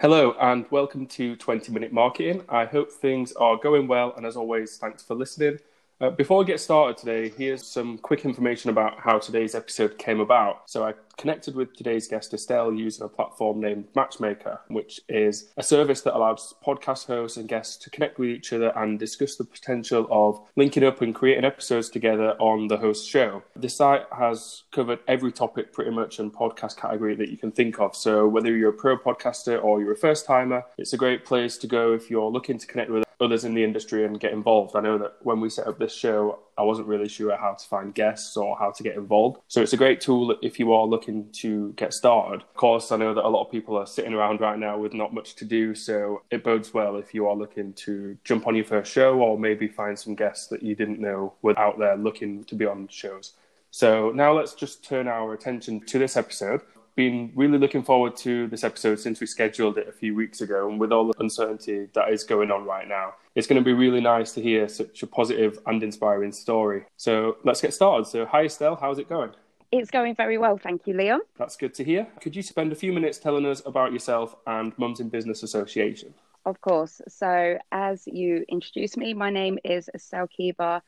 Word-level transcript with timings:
Hello 0.00 0.34
and 0.40 0.64
welcome 0.70 1.06
to 1.08 1.36
20 1.36 1.72
Minute 1.72 1.92
Marketing. 1.92 2.42
I 2.48 2.64
hope 2.64 2.90
things 2.90 3.34
are 3.34 3.58
going 3.58 3.86
well, 3.86 4.14
and 4.16 4.24
as 4.24 4.34
always, 4.34 4.78
thanks 4.78 5.02
for 5.02 5.14
listening. 5.14 5.58
Uh, 6.00 6.10
before 6.10 6.38
we 6.38 6.44
get 6.44 6.58
started 6.58 6.96
today, 6.96 7.32
here's 7.38 7.64
some 7.64 7.98
quick 7.98 8.24
information 8.24 8.68
about 8.68 8.98
how 8.98 9.18
today's 9.18 9.54
episode 9.54 9.96
came 9.96 10.18
about. 10.18 10.68
So, 10.68 10.84
I 10.84 10.94
connected 11.16 11.54
with 11.54 11.72
today's 11.76 12.08
guest 12.08 12.34
Estelle 12.34 12.74
using 12.74 13.04
a 13.04 13.08
platform 13.08 13.60
named 13.60 13.84
Matchmaker, 13.94 14.60
which 14.66 15.00
is 15.08 15.52
a 15.56 15.62
service 15.62 16.00
that 16.00 16.16
allows 16.16 16.52
podcast 16.66 17.06
hosts 17.06 17.36
and 17.36 17.48
guests 17.48 17.76
to 17.84 17.90
connect 17.90 18.18
with 18.18 18.28
each 18.28 18.52
other 18.52 18.72
and 18.76 18.98
discuss 18.98 19.36
the 19.36 19.44
potential 19.44 20.08
of 20.10 20.40
linking 20.56 20.82
up 20.82 21.00
and 21.00 21.14
creating 21.14 21.44
episodes 21.44 21.88
together 21.88 22.30
on 22.40 22.66
the 22.66 22.76
host 22.76 23.08
show. 23.08 23.44
The 23.54 23.68
site 23.68 24.06
has 24.18 24.64
covered 24.72 24.98
every 25.06 25.30
topic 25.30 25.72
pretty 25.72 25.92
much 25.92 26.18
in 26.18 26.32
podcast 26.32 26.76
category 26.76 27.14
that 27.14 27.30
you 27.30 27.36
can 27.36 27.52
think 27.52 27.78
of. 27.78 27.94
So, 27.94 28.26
whether 28.26 28.50
you're 28.50 28.70
a 28.70 28.72
pro 28.72 28.98
podcaster 28.98 29.62
or 29.62 29.80
you're 29.80 29.92
a 29.92 29.96
first 29.96 30.26
timer, 30.26 30.64
it's 30.76 30.92
a 30.92 30.98
great 30.98 31.24
place 31.24 31.56
to 31.58 31.68
go 31.68 31.92
if 31.92 32.10
you're 32.10 32.30
looking 32.30 32.58
to 32.58 32.66
connect 32.66 32.90
with 32.90 33.03
others 33.20 33.44
in 33.44 33.54
the 33.54 33.64
industry 33.64 34.04
and 34.04 34.18
get 34.18 34.32
involved. 34.32 34.76
I 34.76 34.80
know 34.80 34.98
that 34.98 35.16
when 35.22 35.40
we 35.40 35.48
set 35.50 35.66
up 35.66 35.78
this 35.78 35.94
show, 35.94 36.40
I 36.56 36.62
wasn't 36.62 36.88
really 36.88 37.08
sure 37.08 37.36
how 37.36 37.54
to 37.54 37.66
find 37.66 37.94
guests 37.94 38.36
or 38.36 38.56
how 38.58 38.70
to 38.70 38.82
get 38.82 38.96
involved. 38.96 39.40
So 39.48 39.60
it's 39.62 39.72
a 39.72 39.76
great 39.76 40.00
tool 40.00 40.36
if 40.42 40.58
you 40.58 40.72
are 40.72 40.86
looking 40.86 41.30
to 41.32 41.72
get 41.72 41.92
started. 41.92 42.42
Of 42.42 42.54
course, 42.54 42.92
I 42.92 42.96
know 42.96 43.14
that 43.14 43.24
a 43.24 43.28
lot 43.28 43.44
of 43.44 43.50
people 43.50 43.76
are 43.76 43.86
sitting 43.86 44.14
around 44.14 44.40
right 44.40 44.58
now 44.58 44.78
with 44.78 44.94
not 44.94 45.12
much 45.12 45.34
to 45.36 45.44
do, 45.44 45.74
so 45.74 46.22
it 46.30 46.44
bodes 46.44 46.72
well 46.72 46.96
if 46.96 47.14
you 47.14 47.26
are 47.26 47.34
looking 47.34 47.72
to 47.74 48.16
jump 48.24 48.46
on 48.46 48.54
your 48.54 48.64
first 48.64 48.92
show 48.92 49.18
or 49.18 49.38
maybe 49.38 49.66
find 49.66 49.98
some 49.98 50.14
guests 50.14 50.46
that 50.48 50.62
you 50.62 50.74
didn't 50.74 51.00
know 51.00 51.34
were 51.42 51.58
out 51.58 51.78
there 51.78 51.96
looking 51.96 52.44
to 52.44 52.54
be 52.54 52.66
on 52.66 52.88
shows. 52.88 53.32
So 53.70 54.12
now 54.14 54.32
let's 54.32 54.54
just 54.54 54.84
turn 54.84 55.08
our 55.08 55.32
attention 55.34 55.80
to 55.86 55.98
this 55.98 56.16
episode 56.16 56.60
been 56.94 57.32
really 57.34 57.58
looking 57.58 57.82
forward 57.82 58.16
to 58.16 58.46
this 58.48 58.64
episode 58.64 59.00
since 59.00 59.20
we 59.20 59.26
scheduled 59.26 59.78
it 59.78 59.88
a 59.88 59.92
few 59.92 60.14
weeks 60.14 60.40
ago. 60.40 60.68
And 60.68 60.78
with 60.78 60.92
all 60.92 61.06
the 61.08 61.14
uncertainty 61.18 61.88
that 61.94 62.10
is 62.10 62.24
going 62.24 62.50
on 62.50 62.64
right 62.64 62.86
now, 62.86 63.14
it's 63.34 63.46
going 63.46 63.60
to 63.60 63.64
be 63.64 63.72
really 63.72 64.00
nice 64.00 64.32
to 64.32 64.42
hear 64.42 64.68
such 64.68 65.02
a 65.02 65.06
positive 65.06 65.58
and 65.66 65.82
inspiring 65.82 66.32
story. 66.32 66.84
So 66.96 67.38
let's 67.44 67.60
get 67.60 67.74
started. 67.74 68.06
So, 68.06 68.26
hi, 68.26 68.44
Estelle, 68.44 68.76
how's 68.76 68.98
it 68.98 69.08
going? 69.08 69.30
It's 69.72 69.90
going 69.90 70.14
very 70.14 70.38
well, 70.38 70.56
thank 70.56 70.86
you, 70.86 70.94
Leon. 70.94 71.20
That's 71.36 71.56
good 71.56 71.74
to 71.74 71.84
hear. 71.84 72.06
Could 72.20 72.36
you 72.36 72.42
spend 72.42 72.70
a 72.70 72.76
few 72.76 72.92
minutes 72.92 73.18
telling 73.18 73.44
us 73.44 73.60
about 73.66 73.92
yourself 73.92 74.36
and 74.46 74.72
Mums 74.78 75.00
in 75.00 75.08
Business 75.08 75.42
Association? 75.42 76.14
Of 76.46 76.60
course. 76.60 77.00
So, 77.08 77.58
as 77.72 78.06
you 78.06 78.44
introduced 78.48 78.96
me, 78.96 79.14
my 79.14 79.30
name 79.30 79.58
is 79.64 79.88
Estelle 79.92 80.28
Keeba. 80.28 80.80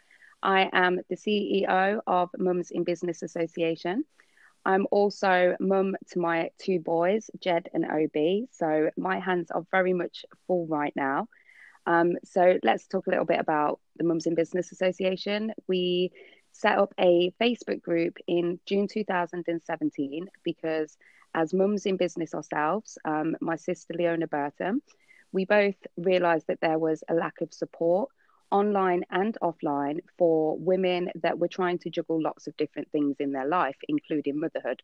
I 0.43 0.69
am 0.73 1.01
the 1.09 1.17
CEO 1.17 2.01
of 2.07 2.31
Mums 2.39 2.71
in 2.71 2.85
Business 2.85 3.23
Association. 3.23 4.05
I'm 4.67 4.89
also 4.91 5.55
mum 5.61 5.97
to 6.11 6.19
my 6.19 6.51
two 6.59 6.81
boys, 6.81 7.31
Jed 7.41 7.69
and 7.73 7.87
Obi. 7.87 8.49
So 8.51 8.91
my 8.97 9.21
hands 9.21 9.53
are 9.53 9.65
very 9.71 9.93
much 9.93 10.25
full 10.49 10.67
right 10.67 10.93
now. 10.97 11.29
Um, 11.87 12.15
so 12.25 12.59
let's 12.65 12.89
talk 12.89 13.07
a 13.07 13.11
little 13.11 13.25
bit 13.25 13.39
about 13.39 13.79
the 13.95 14.03
Mums 14.03 14.27
in 14.27 14.35
Business 14.35 14.73
Association. 14.73 15.53
We 15.69 16.11
set 16.51 16.79
up 16.79 16.93
a 16.99 17.33
Facebook 17.41 17.81
group 17.81 18.19
in 18.27 18.59
June 18.67 18.89
2017 18.89 20.27
because, 20.43 20.99
as 21.33 21.55
mums 21.55 21.87
in 21.87 21.97
business 21.97 22.35
ourselves, 22.35 22.99
um, 23.05 23.37
my 23.41 23.55
sister 23.55 23.95
Leona 23.97 24.27
Burton, 24.27 24.83
we 25.31 25.45
both 25.45 25.77
realised 25.97 26.49
that 26.49 26.61
there 26.61 26.79
was 26.79 27.05
a 27.09 27.15
lack 27.15 27.41
of 27.41 27.55
support 27.55 28.09
online 28.51 29.05
and 29.11 29.37
offline 29.43 30.01
for 30.19 30.57
women 30.59 31.11
that 31.23 31.39
were 31.39 31.49
trying 31.49 31.79
to 31.79 31.91
juggle 31.91 32.21
lots 32.21 32.47
of 32.47 32.57
different 32.57 32.91
things 32.93 33.17
in 33.19 33.33
their 33.33 33.47
life, 33.47 33.77
including 33.89 34.41
motherhood. 34.41 34.83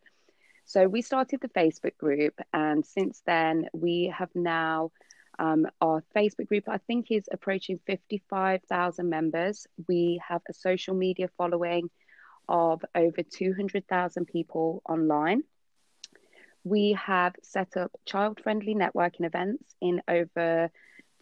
So 0.65 0.87
we 0.87 1.03
started 1.03 1.41
the 1.41 1.49
Facebook 1.49 1.97
group, 1.99 2.35
and 2.53 2.85
since 2.85 3.22
then, 3.27 3.69
we 3.72 4.12
have 4.17 4.31
now 4.34 4.91
um, 5.39 5.67
our 5.81 6.03
Facebook 6.15 6.49
group, 6.49 6.69
I 6.69 6.78
think, 6.78 7.11
is 7.11 7.28
approaching 7.33 7.81
55,000 7.87 9.09
members. 9.09 9.67
We 9.89 10.21
have 10.27 10.43
a 10.49 10.55
social 10.55 10.95
media 10.95 11.28
following 11.37 11.91
of 12.49 12.84
over 12.95 13.22
200,000 13.22 14.27
people 14.27 14.83
online. 14.89 15.43
We 16.65 16.93
have 16.93 17.34
set 17.43 17.77
up 17.77 17.91
child 18.05 18.41
friendly 18.43 18.75
networking 18.75 19.27
events 19.27 19.75
in 19.81 20.03
over 20.06 20.71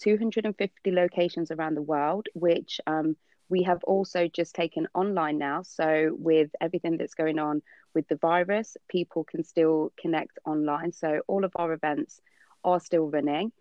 250 0.01 0.91
locations 0.91 1.51
around 1.51 1.75
the 1.75 1.83
world, 1.83 2.27
which 2.35 2.81
um, 2.87 3.17
we 3.49 3.65
have 3.65 3.83
also 3.85 4.29
just 4.29 4.55
taken 4.55 4.87
online 4.95 5.39
now. 5.39 5.63
So, 5.63 6.17
with 6.19 6.51
everything 6.61 6.97
that's 6.97 7.15
going 7.15 7.39
on 7.39 7.63
with 7.95 8.09
the 8.09 8.17
virus, 8.17 8.77
people 8.89 9.25
can 9.25 9.45
still 9.45 9.93
connect 10.01 10.39
online. 10.45 10.93
So, 10.93 11.21
all 11.27 11.45
of 11.45 11.53
our 11.57 11.73
events 11.73 12.21
are 12.65 12.81
still 12.81 13.11
running. 13.11 13.53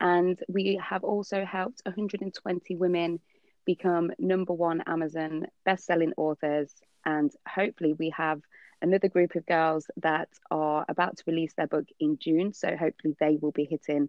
And 0.00 0.38
we 0.48 0.80
have 0.82 1.02
also 1.02 1.44
helped 1.44 1.82
120 1.84 2.76
women 2.76 3.20
become 3.64 4.12
number 4.18 4.52
one 4.52 4.82
Amazon 4.86 5.46
best-selling 5.64 6.12
authors. 6.16 6.72
And 7.04 7.32
hopefully, 7.48 7.94
we 7.94 8.10
have 8.16 8.40
another 8.80 9.08
group 9.08 9.34
of 9.34 9.46
girls 9.46 9.90
that 9.96 10.28
are 10.50 10.84
about 10.88 11.16
to 11.16 11.24
release 11.26 11.54
their 11.54 11.66
book 11.66 11.86
in 11.98 12.18
June. 12.18 12.52
So 12.52 12.76
hopefully, 12.76 13.16
they 13.18 13.38
will 13.40 13.52
be 13.52 13.64
hitting 13.64 14.08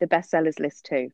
the 0.00 0.06
bestsellers 0.06 0.58
list 0.58 0.86
too. 0.86 1.10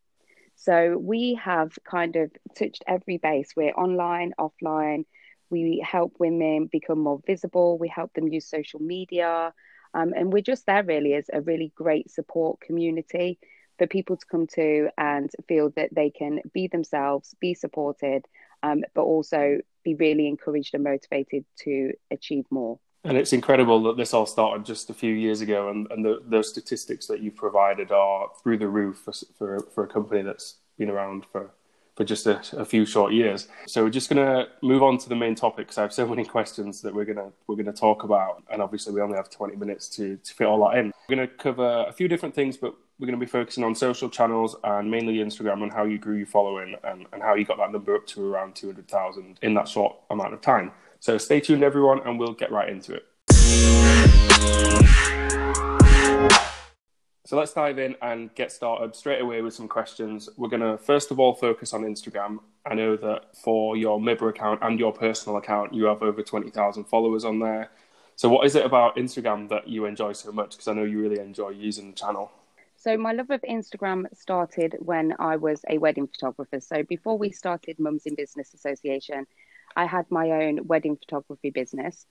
So 0.61 0.99
we 0.99 1.35
have 1.35 1.79
kind 1.85 2.17
of 2.17 2.33
touched 2.57 2.83
every 2.85 3.17
base. 3.17 3.53
We're 3.57 3.71
online, 3.71 4.33
offline. 4.41 5.05
We 5.51 5.85
help 5.89 6.15
women 6.19 6.67
become 6.67 6.99
more 6.99 7.21
visible. 7.25 7.79
We 7.79 7.87
help 7.87 8.13
them 8.15 8.27
use 8.27 8.45
social 8.51 8.81
media. 8.81 9.55
Um, 9.95 10.13
and 10.17 10.33
we're 10.33 10.43
just 10.43 10.67
there 10.67 10.83
really 10.83 11.15
as 11.15 11.31
a 11.33 11.41
really 11.41 11.73
great 11.77 12.11
support 12.11 12.61
community 12.61 13.39
for 13.79 13.87
people 13.87 14.17
to 14.17 14.27
come 14.27 14.49
to 14.49 14.89
and 14.99 15.31
feel 15.47 15.71
that 15.77 15.95
they 15.95 16.11
can 16.11 16.41
be 16.53 16.67
themselves, 16.67 17.37
be 17.41 17.55
supported, 17.55 18.27
um, 18.65 18.83
but 18.95 19.03
also 19.03 19.61
be 19.85 19.95
really 19.95 20.27
encouraged 20.27 20.75
and 20.75 20.83
motivated 20.83 21.45
to 21.59 21.93
achieve 22.11 22.47
more. 22.51 22.81
And 23.05 23.17
it's 23.17 23.33
incredible 23.33 23.83
that 23.85 23.97
this 23.97 24.13
all 24.13 24.27
started 24.27 24.67
just 24.67 24.91
a 24.91 24.95
few 24.95 25.15
years 25.15 25.41
ago, 25.41 25.71
and, 25.71 25.91
and 25.91 26.05
the, 26.05 26.21
the 26.29 26.43
statistics 26.43 27.07
that 27.07 27.21
you've 27.21 27.37
provided 27.37 27.93
are 27.93 28.29
through 28.43 28.59
the 28.59 28.69
roof 28.69 29.03
for, 29.05 29.13
for, 29.37 29.61
for 29.73 29.85
a 29.85 29.87
company 29.87 30.23
that's 30.23 30.57
been 30.77 30.91
around 30.91 31.25
for, 31.31 31.51
for 31.97 32.05
just 32.05 32.27
a, 32.27 32.41
a 32.57 32.65
few 32.65 32.85
short 32.85 33.13
years. 33.13 33.49
So 33.67 33.85
we're 33.85 33.91
just 33.91 34.11
going 34.11 34.25
to 34.25 34.49
move 34.63 34.83
on 34.83 34.99
to 34.99 35.09
the 35.09 35.15
main 35.15 35.37
topic 35.37 35.67
because 35.69 35.79
I 35.79 35.83
have 35.83 35.93
so 35.93 36.07
many 36.07 36.25
questions 36.25 36.83
that 36.83 36.93
we're 36.93 37.05
going 37.05 37.19
to 37.19 37.33
we're 37.47 37.63
to 37.63 37.73
talk 37.73 38.03
about, 38.03 38.43
and 38.51 38.61
obviously 38.61 38.93
we 38.93 39.01
only 39.01 39.17
have 39.17 39.31
20 39.31 39.57
minutes 39.57 39.89
to, 39.91 40.17
to 40.17 40.35
fit 40.35 40.47
all 40.47 40.69
that 40.69 40.79
in. 40.79 40.93
We're 41.09 41.17
going 41.17 41.29
to 41.29 41.35
cover 41.35 41.87
a 41.89 41.93
few 41.93 42.09
different 42.09 42.35
things, 42.35 42.57
but 42.57 42.75
we're 42.99 43.07
going 43.07 43.19
to 43.19 43.25
be 43.25 43.31
focusing 43.31 43.63
on 43.63 43.77
social 43.77 44.11
channels 44.11 44.57
and 44.65 44.91
mainly 44.91 45.19
Instagram 45.19 45.63
and 45.63 45.73
how 45.73 45.85
you 45.85 45.99
grew 45.99 46.17
your 46.17 46.27
following 46.27 46.75
and, 46.83 47.07
and 47.13 47.23
how 47.23 47.35
you 47.35 47.45
got 47.45 47.59
that 47.59 47.71
number 47.71 47.95
up 47.95 48.07
to 48.09 48.33
around 48.33 48.57
200,000 48.57 49.39
in 49.43 49.55
that 49.55 49.69
short 49.69 49.97
amount 50.11 50.35
of 50.35 50.41
time. 50.41 50.73
So 51.01 51.17
stay 51.17 51.41
tuned, 51.41 51.63
everyone, 51.63 52.01
and 52.05 52.19
we'll 52.19 52.33
get 52.33 52.51
right 52.51 52.69
into 52.69 52.95
it. 52.95 53.07
So 57.25 57.37
let's 57.37 57.53
dive 57.53 57.79
in 57.79 57.95
and 58.01 58.35
get 58.35 58.51
started 58.51 58.97
straight 58.97 59.21
away 59.21 59.43
with 59.43 59.53
some 59.55 59.69
questions. 59.69 60.29
We're 60.37 60.49
going 60.49 60.63
to 60.63 60.79
first 60.79 61.11
of 61.11 61.21
all 61.21 61.35
focus 61.35 61.75
on 61.75 61.83
Instagram. 61.83 62.39
I 62.65 62.75
know 62.75 62.97
that 62.97 63.37
for 63.37 63.77
your 63.77 64.01
MIBA 64.01 64.31
account 64.31 64.61
and 64.63 64.79
your 64.79 64.93
personal 64.93 65.37
account, 65.37 65.75
you 65.75 65.85
have 65.85 66.03
over 66.03 66.23
20,000 66.23 66.85
followers 66.85 67.25
on 67.25 67.39
there. 67.39 67.71
So, 68.17 68.29
what 68.29 68.47
is 68.47 68.57
it 68.57 68.65
about 68.65 68.97
Instagram 68.97 69.49
that 69.51 69.69
you 69.69 69.85
enjoy 69.85 70.15
so 70.15 70.33
much? 70.33 70.53
Because 70.53 70.69
I 70.69 70.73
know 70.73 70.85
you 70.85 71.01
really 71.01 71.21
enjoy 71.21 71.51
using 71.51 71.91
the 71.91 71.97
channel. 71.97 72.33
So, 72.77 72.97
my 72.97 73.13
love 73.13 73.31
of 73.31 73.43
Instagram 73.43 74.07
started 74.17 74.77
when 74.81 75.15
I 75.19 75.37
was 75.37 75.65
a 75.69 75.79
wedding 75.79 76.09
photographer. 76.09 76.61
So, 76.61 76.83
before 76.83 77.17
we 77.19 77.31
started 77.31 77.79
Mums 77.79 78.07
in 78.07 78.15
Business 78.15 78.55
Association, 78.55 79.27
I 79.79 79.87
had 79.87 80.11
my 80.11 80.31
own 80.31 80.67
wedding 80.67 80.97
photography 80.97 81.51
business. 81.51 82.05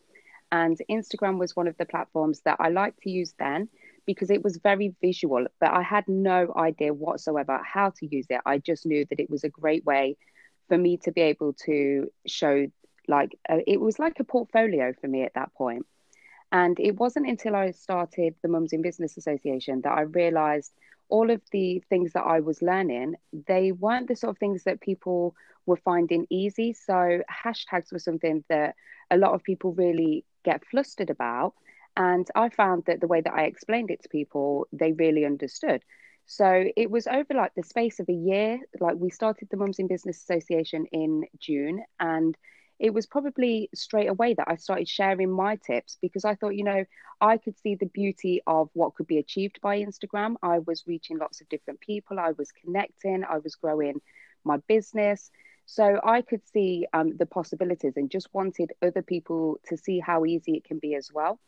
And 0.52 0.78
Instagram 0.90 1.38
was 1.38 1.56
one 1.56 1.68
of 1.68 1.78
the 1.78 1.86
platforms 1.86 2.40
that 2.46 2.58
I 2.60 2.70
liked 2.70 3.02
to 3.02 3.10
use 3.10 3.34
then 3.38 3.68
because 4.06 4.30
it 4.30 4.42
was 4.42 4.58
very 4.64 4.96
visual, 5.02 5.46
but 5.60 5.72
I 5.72 5.82
had 5.82 6.08
no 6.08 6.54
idea 6.56 6.94
whatsoever 6.94 7.60
how 7.62 7.90
to 7.98 8.08
use 8.08 8.28
it. 8.30 8.40
I 8.46 8.58
just 8.58 8.86
knew 8.86 9.06
that 9.10 9.20
it 9.20 9.30
was 9.30 9.44
a 9.44 9.50
great 9.50 9.86
way 9.86 10.16
for 10.70 10.78
me 10.78 10.96
to 11.04 11.12
be 11.12 11.22
able 11.22 11.54
to 11.66 12.10
show, 12.26 12.68
like, 13.10 13.38
it 13.68 13.82
was 13.82 14.00
like 14.00 14.22
a 14.22 14.24
portfolio 14.24 14.94
for 15.02 15.08
me 15.10 15.24
at 15.24 15.34
that 15.34 15.54
point. 15.54 15.86
And 16.54 16.80
it 16.80 16.96
wasn't 16.96 17.28
until 17.28 17.54
I 17.54 17.72
started 17.72 18.36
the 18.42 18.48
Mums 18.48 18.72
in 18.72 18.82
Business 18.82 19.18
Association 19.18 19.82
that 19.82 19.92
I 19.92 20.02
realized 20.02 20.72
all 21.10 21.32
of 21.32 21.42
the 21.52 21.84
things 21.90 22.14
that 22.14 22.24
I 22.24 22.40
was 22.42 22.62
learning, 22.62 23.16
they 23.48 23.72
weren't 23.72 24.08
the 24.08 24.16
sort 24.16 24.32
of 24.32 24.38
things 24.38 24.64
that 24.64 24.82
people 24.82 25.36
were 25.66 25.78
finding 25.78 26.28
easy. 26.30 26.74
So 26.74 27.22
hashtags 27.30 27.92
were 27.92 28.00
something 28.00 28.44
that 28.50 28.76
a 29.12 29.18
lot 29.18 29.34
of 29.34 29.44
people 29.44 29.74
really 29.74 30.26
get 30.44 30.66
flustered 30.66 31.10
about. 31.10 31.54
And 31.96 32.28
I 32.36 32.50
found 32.50 32.84
that 32.86 33.02
the 33.02 33.08
way 33.08 33.22
that 33.22 33.34
I 33.34 33.44
explained 33.44 33.92
it 33.92 34.04
to 34.04 34.10
people, 34.10 34.68
they 34.72 34.92
really 34.92 35.26
understood. 35.26 35.84
So 36.26 36.66
it 36.76 36.92
was 36.92 37.08
over 37.08 37.34
like 37.34 37.54
the 37.56 37.64
space 37.64 38.00
of 38.00 38.10
a 38.10 38.14
year. 38.14 38.60
Like 38.80 38.96
we 38.98 39.10
started 39.10 39.48
the 39.50 39.58
Mums 39.58 39.80
in 39.80 39.88
Business 39.88 40.18
Association 40.18 40.86
in 40.92 41.24
June, 41.40 41.84
and 42.00 42.38
it 42.80 42.94
was 42.94 43.08
probably 43.08 43.70
straight 43.74 44.08
away 44.08 44.34
that 44.36 44.48
I 44.48 44.56
started 44.56 44.88
sharing 44.88 45.32
my 45.32 45.56
tips 45.56 45.98
because 46.02 46.26
I 46.26 46.36
thought, 46.36 46.56
you 46.56 46.64
know, 46.64 46.86
I 47.20 47.38
could 47.38 47.58
see 47.58 47.76
the 47.76 47.88
beauty 47.88 48.42
of 48.46 48.70
what 48.74 48.94
could 48.94 49.08
be 49.08 49.18
achieved 49.18 49.60
by 49.62 49.82
Instagram. 49.82 50.36
I 50.44 50.60
was 50.60 50.86
reaching 50.86 51.18
lots 51.18 51.42
of 51.42 51.50
different 51.50 51.80
people, 51.80 52.20
I 52.20 52.34
was 52.38 52.52
connecting, 52.52 53.24
I 53.24 53.40
was 53.40 53.56
growing 53.56 54.02
my 54.44 54.58
business. 54.68 55.32
So 55.66 56.00
I 56.04 56.22
could 56.22 56.48
see 56.48 56.88
um, 56.94 57.18
the 57.18 57.26
possibilities 57.26 57.94
and 57.98 58.10
just 58.10 58.34
wanted 58.34 58.72
other 58.82 59.02
people 59.02 59.60
to 59.68 59.76
see 59.76 60.00
how 60.00 60.24
easy 60.26 60.54
it 60.54 60.64
can 60.64 60.80
be 60.80 60.96
as 60.96 61.12
well. 61.14 61.40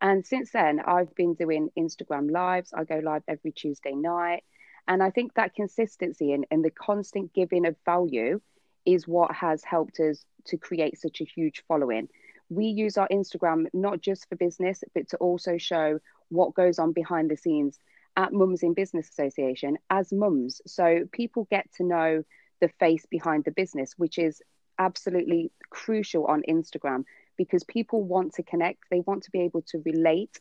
And 0.00 0.24
since 0.24 0.52
then, 0.52 0.80
I've 0.80 1.14
been 1.14 1.34
doing 1.34 1.70
Instagram 1.76 2.30
lives. 2.30 2.72
I 2.72 2.84
go 2.84 3.00
live 3.02 3.22
every 3.26 3.50
Tuesday 3.52 3.94
night. 3.94 4.44
And 4.86 5.02
I 5.02 5.10
think 5.10 5.34
that 5.34 5.54
consistency 5.54 6.32
and, 6.32 6.46
and 6.50 6.64
the 6.64 6.70
constant 6.70 7.32
giving 7.34 7.66
of 7.66 7.74
value 7.84 8.40
is 8.86 9.06
what 9.06 9.34
has 9.34 9.64
helped 9.64 10.00
us 10.00 10.24
to 10.46 10.56
create 10.56 10.98
such 10.98 11.20
a 11.20 11.24
huge 11.24 11.62
following. 11.68 12.08
We 12.48 12.66
use 12.66 12.96
our 12.96 13.08
Instagram 13.08 13.66
not 13.72 14.00
just 14.00 14.28
for 14.28 14.36
business, 14.36 14.84
but 14.94 15.08
to 15.08 15.16
also 15.16 15.58
show 15.58 15.98
what 16.28 16.54
goes 16.54 16.78
on 16.78 16.92
behind 16.92 17.30
the 17.30 17.36
scenes 17.36 17.78
at 18.16 18.32
Mums 18.32 18.62
in 18.62 18.72
Business 18.72 19.08
Association 19.08 19.78
as 19.90 20.12
mums. 20.12 20.60
So 20.66 21.00
people 21.12 21.46
get 21.50 21.66
to 21.76 21.84
know 21.84 22.22
the 22.60 22.68
face 22.80 23.04
behind 23.10 23.44
the 23.44 23.50
business, 23.50 23.94
which 23.96 24.18
is 24.18 24.40
absolutely 24.78 25.50
crucial 25.70 26.26
on 26.26 26.42
Instagram 26.48 27.04
because 27.36 27.64
people 27.64 28.02
want 28.02 28.34
to 28.34 28.42
connect, 28.42 28.84
they 28.90 29.00
want 29.00 29.24
to 29.24 29.30
be 29.30 29.40
able 29.40 29.62
to 29.62 29.82
relate 29.84 30.40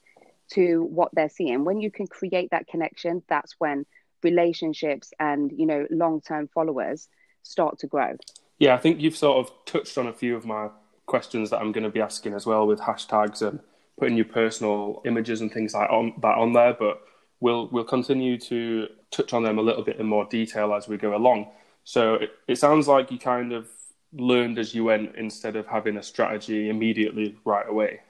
to 0.51 0.83
what 0.83 1.09
they're 1.13 1.29
seeing. 1.29 1.65
When 1.65 1.79
you 1.81 1.91
can 1.91 2.07
create 2.07 2.51
that 2.51 2.67
connection, 2.67 3.23
that's 3.27 3.55
when 3.57 3.85
relationships 4.23 5.11
and, 5.19 5.51
you 5.51 5.65
know, 5.65 5.85
long-term 5.89 6.49
followers 6.53 7.09
start 7.45 7.79
to 7.79 7.87
grow. 7.87 8.17
Yeah, 8.59 8.73
I 8.73 8.77
think 8.77 8.99
you've 8.99 9.15
sort 9.15 9.37
of 9.45 9.53
touched 9.65 9.97
on 9.97 10.07
a 10.07 10.13
few 10.13 10.35
of 10.35 10.45
my 10.45 10.69
questions 11.05 11.49
that 11.49 11.57
I'm 11.57 11.71
going 11.71 11.83
to 11.83 11.89
be 11.89 12.01
asking 12.01 12.33
as 12.33 12.45
well 12.45 12.65
with 12.65 12.79
hashtags 12.79 13.41
and 13.41 13.59
putting 13.97 14.15
your 14.15 14.25
personal 14.25 15.01
images 15.05 15.41
and 15.41 15.51
things 15.51 15.73
like 15.73 15.89
on, 15.89 16.13
that 16.21 16.37
on 16.37 16.53
there, 16.53 16.73
but 16.73 17.01
we'll 17.39 17.67
we'll 17.69 17.83
continue 17.83 18.37
to 18.37 18.87
touch 19.11 19.33
on 19.33 19.43
them 19.43 19.57
a 19.57 19.61
little 19.61 19.83
bit 19.83 19.97
in 19.97 20.05
more 20.05 20.25
detail 20.25 20.73
as 20.73 20.87
we 20.87 20.97
go 20.97 21.15
along. 21.15 21.47
So 21.83 22.15
it, 22.15 22.31
it 22.47 22.57
sounds 22.57 22.87
like 22.87 23.11
you 23.11 23.19
kind 23.19 23.53
of 23.53 23.69
learned 24.13 24.57
as 24.57 24.73
you 24.73 24.83
went 24.83 25.15
instead 25.15 25.55
of 25.55 25.67
having 25.67 25.97
a 25.97 26.03
strategy 26.03 26.69
immediately 26.69 27.37
right 27.45 27.67
away. 27.67 28.01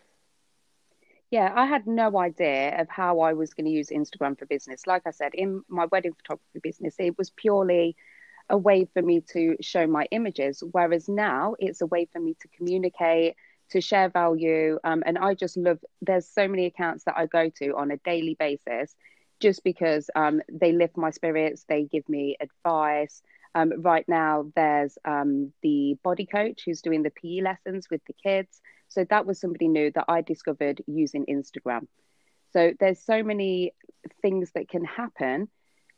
Yeah, 1.32 1.52
I 1.54 1.66
had 1.66 1.88
no 1.88 2.18
idea 2.18 2.80
of 2.80 2.88
how 2.88 3.20
I 3.20 3.34
was 3.34 3.54
going 3.54 3.66
to 3.66 3.72
use 3.72 3.90
Instagram 3.90 4.38
for 4.38 4.46
business. 4.46 4.88
Like 4.88 5.02
I 5.06 5.12
said, 5.12 5.34
in 5.34 5.64
my 5.68 5.86
wedding 5.86 6.14
photography 6.14 6.60
business, 6.62 6.96
it 7.00 7.18
was 7.18 7.32
purely 7.32 7.96
a 8.50 8.58
way 8.58 8.86
for 8.94 9.02
me 9.02 9.22
to 9.34 9.58
show 9.62 9.88
my 9.88 10.08
images. 10.12 10.64
Whereas 10.72 11.10
now 11.10 11.56
it's 11.60 11.82
a 11.82 11.86
way 11.88 12.08
for 12.12 12.20
me 12.20 12.36
to 12.42 12.48
communicate, 12.50 13.36
to 13.72 13.82
share 13.82 14.10
value. 14.10 14.78
Um, 14.84 15.04
and 15.06 15.18
I 15.18 15.34
just 15.34 15.58
love, 15.58 15.80
there's 16.02 16.28
so 16.28 16.48
many 16.48 16.66
accounts 16.66 17.06
that 17.06 17.18
I 17.18 17.26
go 17.26 17.50
to 17.58 17.76
on 17.76 17.92
a 17.92 17.98
daily 17.98 18.36
basis 18.40 18.96
just 19.40 19.64
because 19.64 20.10
um, 20.16 20.42
they 20.50 20.72
lift 20.72 20.98
my 20.98 21.12
spirits, 21.12 21.66
they 21.68 21.84
give 21.84 22.08
me 22.08 22.38
advice. 22.40 23.22
Um, 23.54 23.82
right 23.82 24.06
now, 24.08 24.52
there's 24.56 24.98
um, 25.06 25.54
the 25.62 25.98
body 26.04 26.26
coach 26.26 26.64
who's 26.66 26.82
doing 26.82 27.04
the 27.04 27.12
PE 27.12 27.42
lessons 27.42 27.88
with 27.90 28.02
the 28.06 28.14
kids. 28.14 28.62
So 28.88 29.06
that 29.10 29.26
was 29.26 29.40
somebody 29.40 29.68
new 29.68 29.92
that 29.92 30.06
I 30.08 30.22
discovered 30.22 30.82
using 30.88 31.26
Instagram. 31.26 31.88
So 32.54 32.74
there's 32.80 33.00
so 33.00 33.24
many 33.24 33.74
things 34.22 34.52
that 34.56 34.70
can 34.70 34.86
happen 34.86 35.50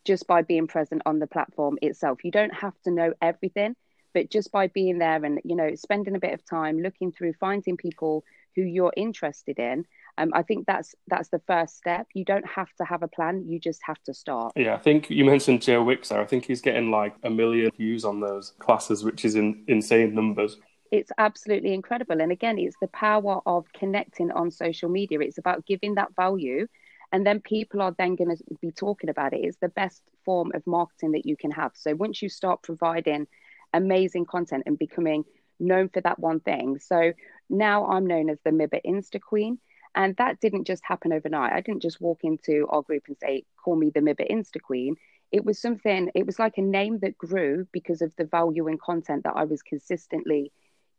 just 0.07 0.25
by 0.25 0.42
being 0.42 0.68
present 0.68 1.01
on 1.06 1.19
the 1.19 1.27
platform 1.27 1.77
itself. 1.81 2.24
You 2.24 2.31
don't 2.31 2.54
have 2.54 2.74
to 2.86 2.92
know 2.92 3.13
everything, 3.21 3.75
but 4.13 4.31
just 4.31 4.51
by 4.51 4.68
being 4.68 4.98
there 4.98 5.24
and 5.24 5.39
you 5.44 5.56
know 5.56 5.75
spending 5.75 6.15
a 6.15 6.19
bit 6.19 6.33
of 6.33 6.44
time 6.45 6.80
looking 6.80 7.12
through, 7.12 7.33
finding 7.33 7.77
people 7.77 8.24
who 8.56 8.63
you're 8.63 8.94
interested 8.98 9.59
in, 9.59 9.86
um, 10.18 10.31
I 10.33 10.42
think 10.42 10.65
that's 10.65 10.95
that's 11.07 11.27
the 11.27 11.42
first 11.45 11.77
step. 11.77 12.07
You 12.15 12.24
don't 12.24 12.48
have 12.48 12.69
to 12.77 12.86
have 12.86 13.04
a 13.04 13.07
plan; 13.07 13.44
you 13.48 13.59
just 13.59 13.81
have 13.86 14.01
to 14.06 14.13
start. 14.13 14.54
Yeah, 14.56 14.75
I 14.75 14.80
think 14.80 15.09
you 15.09 15.25
mentioned 15.25 15.62
Joe 15.62 15.83
Wicks. 15.83 16.09
there. 16.09 16.21
I 16.21 16.25
think 16.25 16.45
he's 16.45 16.62
getting 16.62 16.89
like 16.89 17.15
a 17.24 17.30
million 17.30 17.69
views 17.77 18.06
on 18.06 18.21
those 18.21 18.54
classes, 18.59 19.04
which 19.04 19.25
is 19.25 19.36
in 19.36 19.63
insane 19.68 20.15
numbers. 20.15 20.57
It's 20.89 21.12
absolutely 21.18 21.74
incredible, 21.74 22.21
and 22.21 22.31
again, 22.31 22.57
it's 22.57 22.77
the 22.81 22.88
power 22.88 23.42
of 23.45 23.65
connecting 23.74 24.31
on 24.31 24.51
social 24.51 24.89
media. 24.89 25.19
It's 25.19 25.38
about 25.38 25.65
giving 25.65 25.95
that 25.95 26.15
value, 26.15 26.68
and 27.12 27.25
then 27.25 27.39
people 27.42 27.81
are 27.81 27.95
then 27.98 28.15
going 28.15 28.36
to 28.36 28.44
be 28.62 28.71
talking 28.71 29.09
about 29.09 29.33
it. 29.33 29.42
It's 29.44 29.57
the 29.57 29.69
best 29.69 30.01
form 30.25 30.51
of 30.54 30.65
marketing 30.68 31.13
that 31.13 31.25
you 31.25 31.38
can 31.38 31.51
have. 31.51 31.71
So 31.75 31.95
once 31.95 32.21
you 32.21 32.30
start 32.30 32.63
providing 32.63 33.27
amazing 33.74 34.25
content 34.25 34.63
and 34.65 34.77
becoming 34.77 35.24
known 35.59 35.89
for 35.89 36.01
that 36.01 36.19
one 36.19 36.39
thing, 36.39 36.80
so 36.80 37.13
now 37.50 37.88
I'm 37.88 38.06
known 38.06 38.30
as 38.30 38.39
the 38.44 38.51
MIBA 38.51 38.81
Insta 38.86 39.21
Queen 39.21 39.59
and 39.95 40.15
that 40.18 40.39
didn't 40.39 40.65
just 40.65 40.83
happen 40.86 41.12
overnight. 41.13 41.54
I 41.54 41.62
didn't 41.62 41.81
just 41.81 42.00
walk 42.00 42.19
into 42.24 42.68
our 42.69 42.83
group 42.83 43.04
and 43.07 43.18
say, 43.19 43.45
call 43.63 43.75
me 43.75 43.89
the 43.89 44.01
MIBA 44.01 44.30
Insta 44.30 44.62
Queen. 44.62 44.95
It 45.31 45.44
was 45.44 45.59
something, 45.59 46.12
it 46.13 46.25
was 46.25 46.39
like 46.39 46.57
a 46.57 46.62
name 46.62 47.00
that 47.00 47.18
grew 47.18 47.68
because 47.71 48.01
of 48.01 48.13
the 48.15 48.25
value 48.25 48.68
and 48.68 48.80
content 48.80 49.24
that 49.24 49.36
I 49.36 49.45
was 49.45 49.63
consistently 49.63 50.51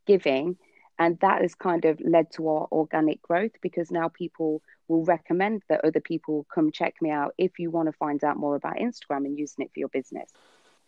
giving. 0.07 0.57
And 0.99 1.19
that 1.21 1.43
has 1.43 1.55
kind 1.55 1.85
of 1.85 2.01
led 2.01 2.33
to 2.33 2.49
our 2.49 2.69
organic 2.73 3.23
growth 3.23 3.53
because 3.63 3.91
now 3.91 4.09
people 4.09 4.63
will 4.89 5.05
recommend 5.05 5.63
that 5.69 5.85
other 5.85 6.01
people 6.01 6.47
come 6.53 6.73
check 6.73 6.95
me 7.01 7.11
out 7.11 7.35
if 7.39 7.59
you 7.59 7.71
want 7.71 7.87
to 7.87 7.93
find 7.93 8.25
out 8.25 8.37
more 8.37 8.57
about 8.57 8.77
Instagram 8.77 9.27
and 9.27 9.39
using 9.39 9.65
it 9.65 9.71
for 9.73 9.81
your 9.81 9.89
business. 9.89 10.31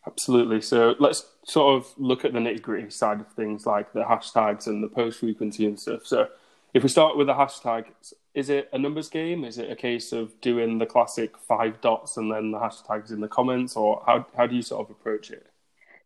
Absolutely. 0.07 0.63
So 0.63 0.95
let's 0.99 1.27
sort 1.45 1.77
of 1.77 1.93
look 1.99 2.25
at 2.25 2.33
the 2.33 2.39
nitty 2.39 2.63
gritty 2.63 2.91
side 2.91 3.21
of 3.21 3.29
things 3.33 3.67
like 3.67 3.93
the 3.93 4.03
hashtags 4.03 4.67
and 4.67 4.83
the 4.83 4.89
post 4.89 5.21
frequency 5.21 5.67
and 5.67 5.79
stuff. 5.79 6.07
So 6.07 6.29
if 6.73 6.83
we 6.83 6.89
start 6.89 7.17
with 7.17 7.27
the 7.27 7.35
hashtag, 7.35 7.87
is 8.35 8.49
it 8.49 8.71
a 8.73 8.79
numbers 8.79 9.09
game? 9.09 9.45
Is 9.45 9.59
it 9.59 9.71
a 9.71 9.77
case 9.77 10.13
of 10.13 10.41
doing 10.41 10.79
the 10.79 10.87
classic 10.87 11.37
five 11.37 11.81
dots 11.81 12.17
and 12.17 12.33
then 12.33 12.51
the 12.51 12.59
hashtags 12.59 13.11
in 13.11 13.21
the 13.21 13.29
comments, 13.29 13.77
or 13.77 14.03
how 14.07 14.27
how 14.37 14.47
do 14.47 14.55
you 14.55 14.63
sort 14.63 14.87
of 14.87 14.91
approach 14.91 15.31
it? 15.31 15.50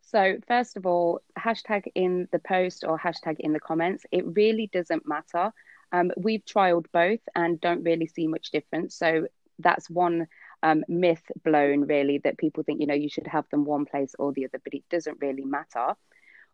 So 0.07 0.39
first 0.47 0.77
of 0.77 0.87
all, 0.87 1.21
hashtag 1.39 1.85
in 1.95 2.29
the 2.31 2.39
post 2.39 2.85
or 2.87 2.99
hashtag 2.99 3.37
in 3.41 3.53
the 3.53 3.61
comments, 3.61 4.05
it 4.13 4.25
really 4.27 4.69
doesn't 4.73 5.09
matter. 5.09 5.53
Um, 5.93 6.13
we've 6.17 6.45
trialed 6.45 6.87
both 6.93 7.21
and 7.35 7.61
don't 7.61 7.83
really 7.85 8.07
see 8.07 8.27
much 8.27 8.51
difference. 8.51 8.97
So 8.97 9.27
that's 9.59 9.89
one 9.89 10.27
um, 10.63 10.85
myth 10.89 11.23
blown, 11.45 11.87
really, 11.87 12.19
that 12.19 12.39
people 12.39 12.63
think 12.65 12.81
you 12.81 12.87
know 12.87 12.95
you 12.95 13.09
should 13.09 13.27
have 13.27 13.49
them 13.51 13.65
one 13.65 13.87
place 13.87 14.15
or 14.19 14.33
the 14.33 14.45
other, 14.45 14.61
but 14.63 14.75
it 14.75 14.85
doesn't 14.91 15.19
really 15.21 15.45
matter. 15.45 15.95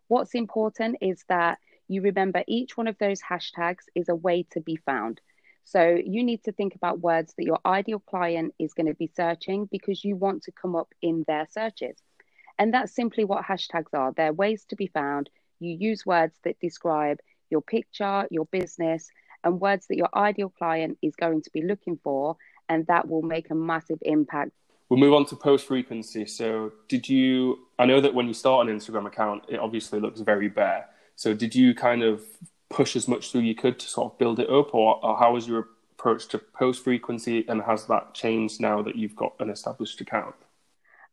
What's 0.08 0.35
important 0.35 0.97
is 1.00 1.25
that 1.29 1.58
you 1.88 2.02
remember 2.02 2.44
each 2.47 2.76
one 2.76 2.87
of 2.87 2.99
those 2.99 3.21
hashtags 3.21 3.85
is 3.95 4.09
a 4.09 4.14
way 4.14 4.45
to 4.50 4.61
be 4.61 4.76
found. 4.76 5.21
So 5.64 5.97
you 6.02 6.25
need 6.25 6.45
to 6.45 6.52
think 6.52 6.75
about 6.75 7.00
words 7.00 7.35
that 7.37 7.45
your 7.45 7.59
ideal 7.64 8.00
client 8.00 8.54
is 8.59 8.75
going 8.75 8.87
to 8.87 8.95
be 8.95 9.11
searching 9.14 9.69
because 9.71 10.04
you 10.04 10.16
want 10.16 10.45
to 10.45 10.52
come 10.52 10.75
up 10.76 10.92
in 11.02 11.25
their 11.26 11.47
searches. 11.50 11.97
And 12.61 12.75
that's 12.75 12.95
simply 12.95 13.25
what 13.25 13.43
hashtags 13.43 13.95
are. 13.95 14.12
They're 14.12 14.35
ways 14.35 14.67
to 14.67 14.76
be 14.76 14.87
found. 14.87 15.31
You 15.61 15.75
use 15.81 16.05
words 16.05 16.38
that 16.45 16.61
describe 16.61 17.19
your 17.49 17.62
picture, 17.62 18.29
your 18.31 18.45
business, 18.45 19.09
and 19.43 19.59
words 19.59 19.87
that 19.87 19.97
your 19.97 20.11
ideal 20.14 20.50
client 20.50 20.99
is 21.00 21.17
going 21.17 21.40
to 21.40 21.50
be 21.52 21.62
looking 21.62 21.99
for. 22.05 22.37
And 22.69 22.87
that 22.87 23.09
will 23.09 23.23
make 23.23 23.50
a 23.50 23.55
massive 23.55 23.99
impact. 24.02 24.52
We'll 24.90 25.00
move 25.00 25.14
on 25.14 25.25
to 25.26 25.37
post 25.37 25.67
frequency. 25.67 26.26
So, 26.26 26.73
did 26.87 27.09
you? 27.09 27.61
I 27.79 27.87
know 27.87 28.00
that 28.02 28.12
when 28.14 28.29
you 28.29 28.35
start 28.35 28.69
an 28.69 28.79
Instagram 28.79 29.07
account, 29.07 29.45
it 29.49 29.59
obviously 29.59 29.99
looks 29.99 30.21
very 30.21 30.49
bare. 30.49 30.87
So 31.17 31.33
did 31.35 31.55
you 31.55 31.75
kind 31.75 32.02
of 32.02 32.23
push 32.69 32.95
as 32.95 33.07
much 33.09 33.31
through 33.31 33.43
you 33.43 33.55
could 33.55 33.79
to 33.79 33.87
sort 33.87 34.12
of 34.12 34.19
build 34.19 34.38
it 34.38 34.50
up, 34.50 34.75
or, 34.75 35.02
or 35.05 35.19
how 35.19 35.33
was 35.33 35.49
your 35.49 35.69
approach 35.99 36.26
to 36.29 36.38
post 36.38 36.85
frequency, 36.85 37.45
and 37.49 37.62
has 37.62 37.87
that 37.87 38.14
changed 38.14 38.61
now 38.61 38.83
that 38.83 38.97
you've 38.97 39.17
got 39.17 39.35
an 39.38 39.49
established 39.49 40.00
account? 40.00 40.35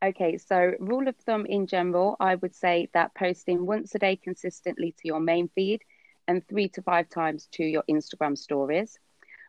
Okay, 0.03 0.37
so 0.37 0.73
rule 0.79 1.07
of 1.07 1.15
thumb 1.17 1.45
in 1.47 1.65
general, 1.65 2.15
I 2.19 2.35
would 2.35 2.53
say 2.53 2.87
that 2.93 3.15
posting 3.15 3.65
once 3.65 3.95
a 3.95 3.99
day 3.99 4.15
consistently 4.15 4.91
to 4.91 5.07
your 5.07 5.19
main 5.19 5.49
feed 5.49 5.81
and 6.27 6.47
three 6.47 6.69
to 6.69 6.81
five 6.83 7.09
times 7.09 7.47
to 7.53 7.63
your 7.63 7.83
Instagram 7.89 8.37
stories. 8.37 8.99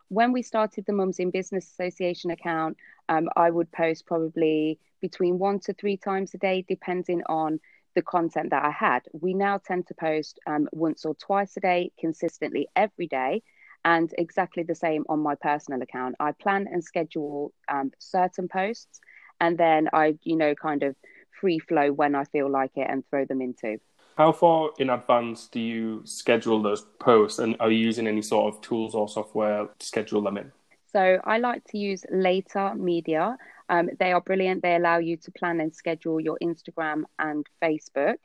When 0.08 0.32
we 0.32 0.40
started 0.42 0.86
the 0.86 0.92
Mums 0.94 1.18
in 1.18 1.30
Business 1.30 1.66
Association 1.70 2.30
account, 2.30 2.78
um, 3.10 3.28
I 3.36 3.50
would 3.50 3.70
post 3.72 4.06
probably 4.06 4.78
between 5.02 5.38
one 5.38 5.60
to 5.60 5.74
three 5.74 5.98
times 5.98 6.32
a 6.34 6.38
day, 6.38 6.64
depending 6.66 7.22
on 7.28 7.60
the 7.94 8.02
content 8.02 8.50
that 8.50 8.64
I 8.64 8.70
had. 8.70 9.02
We 9.12 9.34
now 9.34 9.58
tend 9.58 9.86
to 9.88 9.94
post 9.94 10.38
um, 10.46 10.66
once 10.72 11.04
or 11.04 11.14
twice 11.14 11.56
a 11.58 11.60
day, 11.60 11.92
consistently 12.00 12.68
every 12.74 13.06
day, 13.06 13.42
and 13.84 14.14
exactly 14.16 14.62
the 14.62 14.74
same 14.74 15.04
on 15.10 15.20
my 15.20 15.34
personal 15.34 15.82
account. 15.82 16.16
I 16.20 16.32
plan 16.32 16.66
and 16.72 16.82
schedule 16.82 17.52
um, 17.68 17.92
certain 17.98 18.48
posts, 18.48 19.00
and 19.40 19.58
then 19.58 19.88
I, 19.92 20.18
you 20.22 20.36
know, 20.36 20.54
kind 20.54 20.82
of 20.82 20.96
free 21.40 21.58
flow 21.58 21.92
when 21.92 22.14
I 22.14 22.24
feel 22.24 22.50
like 22.50 22.72
it 22.76 22.86
and 22.88 23.04
throw 23.08 23.24
them 23.24 23.40
into. 23.40 23.78
How 24.16 24.32
far 24.32 24.70
in 24.78 24.90
advance 24.90 25.46
do 25.46 25.60
you 25.60 26.02
schedule 26.04 26.60
those 26.60 26.82
posts, 26.98 27.38
and 27.38 27.56
are 27.60 27.70
you 27.70 27.78
using 27.78 28.08
any 28.08 28.22
sort 28.22 28.52
of 28.52 28.60
tools 28.60 28.94
or 28.94 29.08
software 29.08 29.68
to 29.78 29.86
schedule 29.86 30.22
them 30.22 30.36
in? 30.38 30.50
So 30.92 31.20
I 31.24 31.38
like 31.38 31.62
to 31.68 31.78
use 31.78 32.04
Later 32.10 32.74
Media. 32.74 33.36
Um, 33.68 33.90
they 34.00 34.12
are 34.12 34.20
brilliant. 34.20 34.62
They 34.62 34.74
allow 34.74 34.98
you 34.98 35.18
to 35.18 35.30
plan 35.32 35.60
and 35.60 35.74
schedule 35.74 36.18
your 36.18 36.38
Instagram 36.42 37.04
and 37.18 37.46
Facebook. 37.62 38.16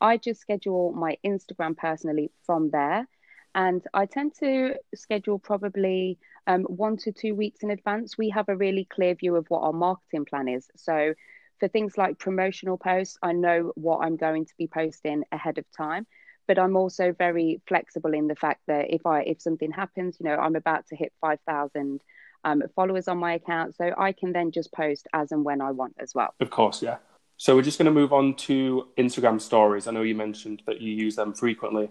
I 0.00 0.16
just 0.16 0.40
schedule 0.40 0.92
my 0.92 1.16
Instagram 1.24 1.76
personally 1.76 2.30
from 2.46 2.70
there. 2.70 3.06
And 3.54 3.82
I 3.92 4.06
tend 4.06 4.34
to 4.40 4.74
schedule 4.94 5.38
probably 5.38 6.18
um, 6.46 6.62
one 6.64 6.96
to 6.98 7.12
two 7.12 7.34
weeks 7.34 7.62
in 7.62 7.70
advance. 7.70 8.16
We 8.16 8.30
have 8.30 8.48
a 8.48 8.56
really 8.56 8.86
clear 8.90 9.14
view 9.14 9.36
of 9.36 9.46
what 9.48 9.62
our 9.62 9.72
marketing 9.72 10.24
plan 10.24 10.48
is. 10.48 10.68
So 10.76 11.14
for 11.60 11.68
things 11.68 11.98
like 11.98 12.18
promotional 12.18 12.78
posts, 12.78 13.18
I 13.22 13.32
know 13.32 13.72
what 13.76 13.98
I'm 13.98 14.16
going 14.16 14.46
to 14.46 14.54
be 14.58 14.66
posting 14.66 15.24
ahead 15.30 15.58
of 15.58 15.64
time. 15.76 16.06
But 16.48 16.58
I'm 16.58 16.76
also 16.76 17.12
very 17.12 17.60
flexible 17.68 18.14
in 18.14 18.26
the 18.26 18.34
fact 18.34 18.62
that 18.66 18.92
if 18.92 19.06
I 19.06 19.22
if 19.22 19.40
something 19.40 19.70
happens, 19.70 20.16
you 20.18 20.24
know, 20.28 20.34
I'm 20.34 20.56
about 20.56 20.86
to 20.88 20.96
hit 20.96 21.12
five 21.20 21.38
thousand 21.46 22.00
um, 22.42 22.64
followers 22.74 23.06
on 23.06 23.18
my 23.18 23.34
account, 23.34 23.76
so 23.76 23.92
I 23.96 24.10
can 24.10 24.32
then 24.32 24.50
just 24.50 24.72
post 24.72 25.06
as 25.12 25.30
and 25.30 25.44
when 25.44 25.60
I 25.60 25.70
want 25.70 25.94
as 26.00 26.14
well. 26.14 26.34
Of 26.40 26.50
course, 26.50 26.82
yeah. 26.82 26.96
So 27.36 27.54
we're 27.54 27.62
just 27.62 27.78
going 27.78 27.86
to 27.86 27.92
move 27.92 28.12
on 28.12 28.34
to 28.34 28.88
Instagram 28.98 29.40
stories. 29.40 29.86
I 29.86 29.92
know 29.92 30.02
you 30.02 30.16
mentioned 30.16 30.62
that 30.66 30.80
you 30.80 30.92
use 30.92 31.14
them 31.14 31.32
frequently. 31.32 31.90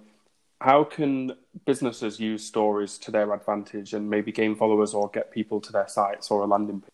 How 0.62 0.84
can 0.84 1.32
businesses 1.66 2.20
use 2.20 2.46
stories 2.46 3.00
to 3.00 3.10
their 3.10 3.34
advantage 3.34 3.94
and 3.96 4.08
maybe 4.08 4.32
gain 4.32 4.56
followers 4.56 4.94
or 4.94 5.10
get 5.10 5.32
people 5.32 5.60
to 5.60 5.72
their 5.72 5.88
sites 5.88 6.30
or 6.30 6.42
a 6.42 6.46
landing 6.46 6.82
page? 6.82 6.92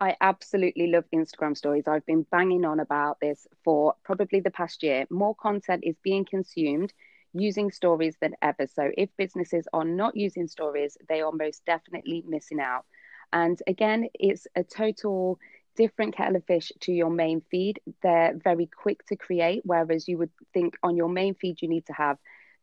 I 0.00 0.16
absolutely 0.22 0.86
love 0.86 1.04
Instagram 1.14 1.54
stories. 1.54 1.84
I've 1.86 2.06
been 2.06 2.24
banging 2.30 2.64
on 2.64 2.80
about 2.80 3.20
this 3.20 3.46
for 3.62 3.94
probably 4.04 4.40
the 4.40 4.50
past 4.50 4.82
year. 4.82 5.04
More 5.10 5.34
content 5.34 5.84
is 5.84 5.96
being 6.02 6.24
consumed 6.24 6.94
using 7.34 7.70
stories 7.70 8.16
than 8.22 8.34
ever. 8.40 8.66
So 8.66 8.90
if 8.96 9.10
businesses 9.18 9.68
are 9.74 9.84
not 9.84 10.16
using 10.16 10.48
stories, 10.48 10.96
they 11.10 11.20
are 11.20 11.32
most 11.32 11.66
definitely 11.66 12.24
missing 12.26 12.58
out. 12.58 12.86
And 13.34 13.60
again, 13.66 14.08
it's 14.14 14.46
a 14.56 14.64
total 14.64 15.38
different 15.76 16.16
kettle 16.16 16.36
of 16.36 16.44
fish 16.46 16.72
to 16.80 16.92
your 16.92 17.10
main 17.10 17.42
feed. 17.50 17.80
They're 18.02 18.34
very 18.42 18.66
quick 18.66 19.04
to 19.08 19.16
create, 19.16 19.60
whereas 19.66 20.08
you 20.08 20.16
would 20.16 20.30
think 20.54 20.78
on 20.82 20.96
your 20.96 21.10
main 21.10 21.34
feed, 21.34 21.60
you 21.60 21.68
need 21.68 21.84
to 21.86 21.92
have 21.92 22.16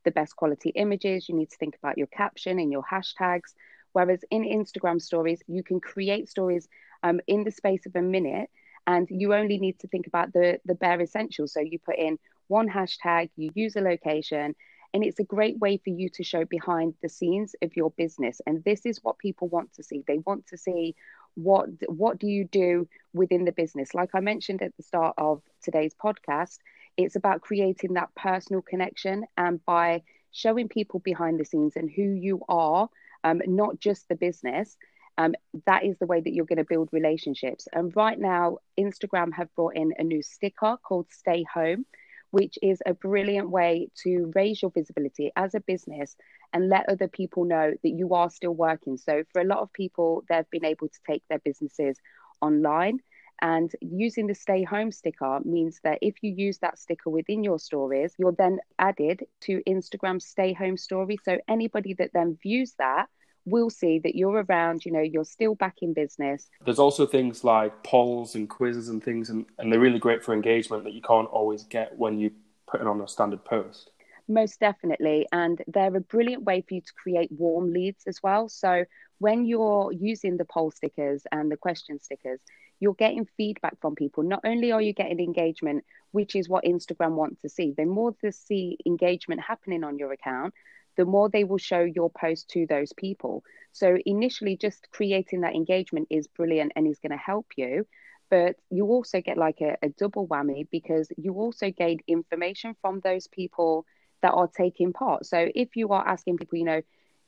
the 0.06 0.12
best 0.12 0.36
quality 0.36 0.70
images, 0.70 1.28
you 1.28 1.36
need 1.36 1.50
to 1.50 1.58
think 1.58 1.76
about 1.76 1.98
your 1.98 2.08
caption 2.08 2.60
and 2.60 2.72
your 2.72 2.84
hashtags. 2.84 3.54
Whereas 3.94 4.24
in 4.30 4.44
Instagram 4.44 5.02
stories, 5.02 5.42
you 5.48 5.64
can 5.64 5.80
create 5.80 6.30
stories 6.30 6.68
um, 7.04 7.20
in 7.28 7.44
the 7.44 7.52
space 7.52 7.86
of 7.86 7.96
a 7.96 8.02
minute 8.02 8.50
and 8.88 9.08
you 9.10 9.34
only 9.34 9.58
need 9.58 9.80
to 9.80 9.88
think 9.88 10.08
about 10.08 10.34
the, 10.34 10.60
the 10.66 10.76
bare 10.76 11.02
essentials. 11.02 11.54
So 11.54 11.60
you 11.60 11.80
put 11.80 11.98
in 11.98 12.20
one 12.48 12.70
hashtag, 12.70 13.30
you 13.36 13.52
use 13.56 13.76
a 13.76 13.82
location, 13.82 14.56
and 14.94 15.04
it's 15.04 15.20
a 15.20 15.24
great 15.24 15.58
way 15.60 15.78
for 15.78 15.90
you 15.90 16.10
to 16.10 16.24
show 16.24 16.46
behind 16.46 16.94
the 17.02 17.10
scenes 17.10 17.56
of 17.62 17.76
your 17.76 17.92
business. 17.92 18.40
And 18.46 18.64
this 18.64 18.86
is 18.86 19.00
what 19.04 19.18
people 19.18 19.48
want 19.48 19.74
to 19.74 19.84
see. 19.84 20.04
They 20.08 20.20
want 20.20 20.48
to 20.48 20.58
see 20.58 20.96
what 21.36 21.68
what 21.88 22.18
do 22.18 22.28
you 22.28 22.46
do 22.46 22.88
within 23.14 23.46
the 23.46 23.52
business 23.52 23.94
like 23.94 24.10
i 24.14 24.20
mentioned 24.20 24.62
at 24.62 24.76
the 24.78 24.84
start 24.84 25.14
of 25.18 25.42
today's 25.62 25.94
podcast 25.94 26.60
it's 26.98 27.16
about 27.16 27.42
creating 27.42 27.94
that 27.94 28.14
personal 28.16 28.62
connection 28.62 29.26
and 29.38 29.64
by 29.66 30.04
showing 30.32 30.68
people 30.68 31.00
behind 31.00 31.40
the 31.40 31.46
scenes 31.46 31.74
and 31.76 31.90
who 31.90 32.04
you 32.04 32.42
are, 32.50 32.90
um, 33.24 33.42
not 33.46 33.80
just 33.80 34.08
the 34.10 34.16
business. 34.16 34.78
Um, 35.18 35.34
that 35.66 35.86
is 35.86 35.98
the 35.98 36.06
way 36.06 36.20
that 36.20 36.34
you're 36.34 36.46
going 36.46 36.58
to 36.58 36.66
build 36.66 36.90
relationships. 36.92 37.70
And 37.72 37.96
right 37.96 38.20
now, 38.20 38.58
Instagram 38.78 39.32
have 39.34 39.54
brought 39.56 39.78
in 39.78 39.94
a 39.98 40.04
new 40.04 40.22
sticker 40.22 40.78
called 40.86 41.08
Stay 41.10 41.46
Home, 41.54 41.86
which 42.32 42.58
is 42.62 42.82
a 42.86 42.94
brilliant 42.94 43.50
way 43.50 43.88
to 44.04 44.32
raise 44.36 44.62
your 44.62 44.72
visibility 44.72 45.32
as 45.38 45.56
a 45.56 45.62
business 45.62 46.18
and 46.52 46.68
let 46.68 46.90
other 46.90 47.08
people 47.08 47.46
know 47.46 47.72
that 47.82 47.90
you 47.90 48.14
are 48.14 48.30
still 48.30 48.54
working. 48.54 48.98
So, 48.98 49.24
for 49.32 49.42
a 49.42 49.46
lot 49.46 49.60
of 49.60 49.72
people, 49.72 50.26
they've 50.28 50.50
been 50.52 50.66
able 50.66 50.90
to 50.90 51.00
take 51.08 51.24
their 51.30 51.40
businesses 51.40 51.98
online 52.42 53.00
and 53.42 53.72
using 53.82 54.28
the 54.28 54.36
stay 54.36 54.64
home 54.64 54.92
sticker 54.92 55.40
means 55.44 55.80
that 55.84 56.00
if 56.02 56.16
you 56.22 56.32
use 56.32 56.58
that 56.60 56.80
sticker 56.80 57.10
within 57.10 57.44
your 57.44 57.60
stories, 57.60 58.14
you're 58.18 58.32
then 58.32 58.60
added 58.80 59.26
to 59.42 59.62
Instagram 59.68 60.22
stay 60.22 60.54
home 60.54 60.78
story. 60.78 61.18
So 61.24 61.40
anybody 61.48 61.94
that 61.96 62.12
then 62.14 62.38
views 62.42 62.74
that 62.80 63.08
will 63.46 63.70
see 63.70 64.00
that 64.00 64.16
you're 64.16 64.44
around, 64.50 64.86
you 64.86 64.92
know, 64.92 65.02
you're 65.02 65.26
still 65.26 65.56
back 65.56 65.76
in 65.82 65.94
business. 65.94 66.50
There's 66.66 66.80
also 66.80 67.06
things 67.06 67.44
like 67.44 67.84
polls 67.84 68.36
and 68.36 68.50
quizzes 68.50 68.90
and 68.90 69.04
things, 69.04 69.30
and, 69.30 69.46
and 69.60 69.72
they're 69.72 69.80
really 69.80 70.00
great 70.00 70.24
for 70.24 70.34
engagement 70.34 70.84
that 70.84 70.94
you 70.94 71.02
can't 71.02 71.28
always 71.28 71.64
get 71.64 71.96
when 71.98 72.20
you 72.20 72.32
put 72.68 72.82
it 72.82 72.88
on 72.88 73.02
a 73.02 73.08
standard 73.08 73.46
post. 73.46 73.92
Most 74.28 74.60
definitely. 74.60 75.28
And 75.32 75.62
they're 75.68 75.96
a 75.96 76.02
brilliant 76.02 76.44
way 76.44 76.62
for 76.68 76.74
you 76.74 76.82
to 76.82 76.94
create 76.94 77.32
warm 77.32 77.72
leads 77.72 78.06
as 78.08 78.24
well. 78.24 78.50
So 78.50 78.86
when 79.20 79.46
you're 79.46 79.92
using 79.92 80.38
the 80.38 80.46
poll 80.46 80.72
stickers 80.72 81.24
and 81.32 81.52
the 81.52 81.58
question 81.58 82.02
stickers, 82.02 82.40
you're 82.80 82.94
getting 82.94 83.28
feedback 83.38 83.80
from 83.82 83.96
people. 83.96 84.24
Not 84.24 84.42
only 84.44 84.72
are 84.72 84.82
you 84.82 84.94
getting 84.94 85.20
engagement, 85.20 85.86
which 86.12 86.36
is 86.36 86.50
what 86.50 86.64
Instagram 86.64 87.12
wants 87.12 87.42
to 87.42 87.50
see, 87.50 87.74
the 87.76 87.86
more 87.86 88.16
they 88.22 88.32
see 88.32 88.78
engagement 88.86 89.42
happening 89.42 89.84
on 89.84 89.98
your 89.98 90.12
account, 90.12 90.54
the 90.98 91.06
more 91.06 91.30
they 91.30 91.44
will 91.44 91.58
show 91.58 91.82
your 91.82 92.10
post 92.10 92.50
to 92.50 92.66
those 92.68 92.94
people. 92.94 93.44
So 93.72 93.98
initially, 94.06 94.58
just 94.58 94.88
creating 94.92 95.42
that 95.42 95.56
engagement 95.56 96.08
is 96.10 96.28
brilliant 96.28 96.74
and 96.76 96.88
is 96.88 97.00
going 97.00 97.12
to 97.12 97.18
help 97.18 97.48
you. 97.58 97.86
But 98.30 98.56
you 98.70 98.86
also 98.88 99.22
get 99.22 99.38
like 99.38 99.62
a, 99.62 99.78
a 99.82 99.90
double 99.90 100.28
whammy 100.28 100.68
because 100.72 101.10
you 101.18 101.34
also 101.34 101.72
gain 101.72 102.00
information 102.08 102.76
from 102.82 103.02
those 103.02 103.28
people 103.28 103.86
that 104.22 104.32
are 104.32 104.48
taking 104.48 104.94
part. 104.94 105.26
So 105.26 105.50
if 105.54 105.76
you 105.76 105.90
are 105.90 106.08
asking 106.08 106.38
people, 106.38 106.58
you 106.58 106.66
know, 106.66 106.82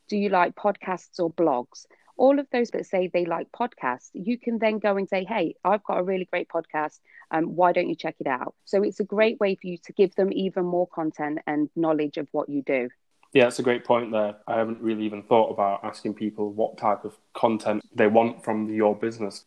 do 0.07 0.17
you 0.17 0.29
like 0.29 0.55
podcasts 0.55 1.19
or 1.19 1.29
blogs? 1.31 1.85
All 2.17 2.39
of 2.39 2.47
those 2.51 2.71
that 2.71 2.85
say 2.85 3.09
they 3.11 3.25
like 3.25 3.51
podcasts, 3.51 4.09
you 4.13 4.37
can 4.37 4.59
then 4.59 4.79
go 4.79 4.97
and 4.97 5.07
say, 5.07 5.23
Hey, 5.23 5.55
I've 5.63 5.83
got 5.83 5.99
a 5.99 6.03
really 6.03 6.25
great 6.25 6.49
podcast. 6.49 6.99
Um, 7.31 7.55
why 7.55 7.71
don't 7.71 7.89
you 7.89 7.95
check 7.95 8.15
it 8.19 8.27
out? 8.27 8.55
So 8.65 8.83
it's 8.83 8.99
a 8.99 9.03
great 9.03 9.39
way 9.39 9.55
for 9.55 9.67
you 9.67 9.77
to 9.85 9.93
give 9.93 10.15
them 10.15 10.31
even 10.33 10.65
more 10.65 10.87
content 10.87 11.39
and 11.47 11.69
knowledge 11.75 12.17
of 12.17 12.27
what 12.31 12.49
you 12.49 12.61
do. 12.63 12.89
Yeah, 13.33 13.43
that's 13.43 13.59
a 13.59 13.63
great 13.63 13.83
point 13.83 14.11
there. 14.11 14.35
I 14.47 14.57
haven't 14.57 14.81
really 14.81 15.03
even 15.03 15.21
thought 15.23 15.51
about 15.51 15.83
asking 15.83 16.13
people 16.13 16.51
what 16.51 16.77
type 16.77 17.03
of 17.03 17.17
content 17.33 17.83
they 17.93 18.07
want 18.07 18.43
from 18.43 18.73
your 18.73 18.95
business. 18.95 19.45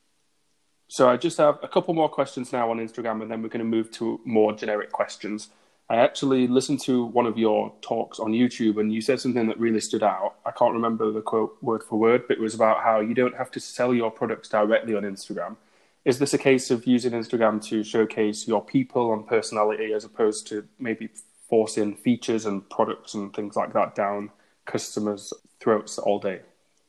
So 0.89 1.09
I 1.09 1.17
just 1.17 1.39
have 1.39 1.59
a 1.63 1.69
couple 1.69 1.95
more 1.95 2.09
questions 2.09 2.53
now 2.53 2.71
on 2.71 2.79
Instagram, 2.79 3.23
and 3.23 3.31
then 3.31 3.43
we're 3.43 3.49
going 3.49 3.61
to 3.61 3.65
move 3.65 3.91
to 3.93 4.21
more 4.25 4.53
generic 4.53 4.93
questions. 4.93 5.49
I 5.91 5.97
actually 5.97 6.47
listened 6.47 6.81
to 6.83 7.05
one 7.07 7.27
of 7.27 7.37
your 7.37 7.73
talks 7.83 8.21
on 8.21 8.31
YouTube, 8.31 8.79
and 8.79 8.93
you 8.93 9.01
said 9.01 9.21
something 9.21 9.49
that 9.49 9.59
really 9.59 9.81
stood 9.81 10.05
out. 10.05 10.37
I 10.47 10.53
can't 10.53 10.73
remember 10.73 11.11
the 11.11 11.21
quote 11.21 11.59
word 11.63 11.83
for 11.83 11.99
word, 11.99 12.29
but 12.29 12.37
it 12.37 12.41
was 12.41 12.55
about 12.55 12.85
how 12.85 13.01
you 13.01 13.13
don't 13.13 13.37
have 13.37 13.51
to 13.51 13.59
sell 13.59 13.93
your 13.93 14.13
products 14.13 14.49
directly 14.49 14.95
on 14.95 15.03
Instagram. 15.03 15.57
Is 16.05 16.21
this 16.21 16.33
a 16.33 16.39
case 16.39 16.71
of 16.71 16.87
using 16.87 17.11
Instagram 17.11 17.61
to 17.65 17.83
showcase 17.83 18.47
your 18.47 18.65
people 18.65 19.13
and 19.13 19.27
personality 19.27 19.93
as 19.93 20.05
opposed 20.05 20.47
to 20.47 20.65
maybe 20.79 21.09
forcing 21.49 21.97
features 21.97 22.47
and 22.47 22.71
products 22.71 23.15
and 23.15 23.35
things 23.35 23.57
like 23.57 23.73
that 23.73 23.97
down 23.97 24.31
customers' 24.67 25.33
throats 25.59 25.99
all 25.99 26.21
day? 26.21 26.41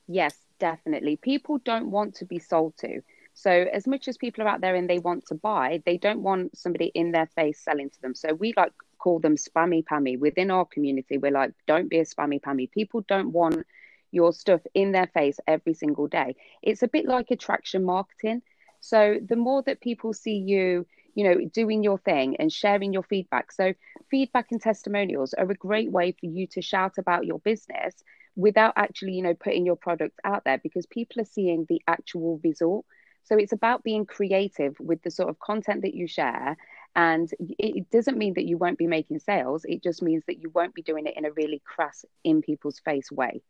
Yes, 0.08 0.36
definitely. 0.60 1.16
People 1.16 1.58
don't 1.58 1.90
want 1.90 2.14
to 2.18 2.26
be 2.26 2.38
sold 2.38 2.78
to. 2.78 3.02
So, 3.34 3.50
as 3.50 3.88
much 3.88 4.08
as 4.08 4.18
people 4.18 4.44
are 4.44 4.48
out 4.48 4.62
there 4.62 4.76
and 4.76 4.88
they 4.88 5.00
want 5.00 5.26
to 5.28 5.36
buy, 5.36 5.82
they 5.86 5.98
don't 5.98 6.22
want 6.22 6.56
somebody 6.56 6.92
in 6.94 7.12
their 7.12 7.26
face 7.26 7.60
selling 7.60 7.90
to 7.90 8.02
them. 8.02 8.14
So, 8.14 8.36
we 8.36 8.54
like 8.56 8.74
call 9.02 9.20
them 9.20 9.36
spammy 9.36 9.84
pammy. 9.84 10.20
Within 10.20 10.52
our 10.52 10.66
community, 10.66 11.18
we're 11.18 11.32
like, 11.32 11.54
don't 11.68 11.90
be 11.90 12.00
a 12.00 12.06
spammy 12.06 12.40
pammy. 12.40 12.72
People 12.72 13.04
don't 13.08 13.32
want 13.32 13.66
your 14.12 14.34
stuff 14.34 14.62
in 14.74 14.92
their 14.92 15.08
face 15.08 15.40
every 15.48 15.74
single 15.74 16.08
day. 16.08 16.36
It's 16.62 16.84
a 16.84 16.88
bit 16.88 17.06
like 17.06 17.32
attraction 17.32 17.84
marketing. 17.84 18.42
So 18.80 19.18
the 19.26 19.36
more 19.36 19.62
that 19.64 19.82
people 19.82 20.14
see 20.14 20.38
you, 20.38 20.86
you 21.16 21.24
know, 21.24 21.36
doing 21.54 21.84
your 21.84 21.98
thing 22.00 22.36
and 22.38 22.52
sharing 22.52 22.94
your 22.94 23.04
feedback. 23.04 23.52
So 23.52 23.74
feedback 24.10 24.48
and 24.52 24.62
testimonials 24.62 25.34
are 25.34 25.50
a 25.50 25.56
great 25.56 25.92
way 25.92 26.12
for 26.20 26.26
you 26.26 26.48
to 26.48 26.62
shout 26.62 26.98
about 26.98 27.26
your 27.26 27.40
business 27.40 27.94
without 28.36 28.74
actually, 28.76 29.14
you 29.14 29.24
know, 29.24 29.34
putting 29.34 29.66
your 29.66 29.76
product 29.76 30.20
out 30.24 30.44
there 30.46 30.58
because 30.58 30.86
people 30.86 31.22
are 31.22 31.26
seeing 31.26 31.66
the 31.68 31.82
actual 31.88 32.40
result. 32.44 32.86
So 33.24 33.38
it's 33.38 33.54
about 33.54 33.84
being 33.84 34.06
creative 34.06 34.76
with 34.80 35.02
the 35.04 35.12
sort 35.12 35.30
of 35.30 35.40
content 35.40 35.84
that 35.84 35.94
you 35.94 36.08
share 36.08 36.58
and 36.96 37.30
it 37.40 37.90
doesn't 37.90 38.18
mean 38.18 38.34
that 38.34 38.46
you 38.46 38.58
won't 38.58 38.78
be 38.78 38.88
making 38.88 39.20
sales. 39.20 39.66
It 39.66 39.82
just 39.82 40.02
means 40.02 40.24
that 40.28 40.42
you 40.42 40.50
won't 40.50 40.74
be 40.74 40.82
doing 40.82 41.06
it 41.08 41.16
in 41.16 41.26
a 41.26 41.32
really 41.32 41.62
crass, 41.66 42.04
in 42.24 42.42
people's 42.42 42.80
face 42.80 43.12
way. 43.12 43.42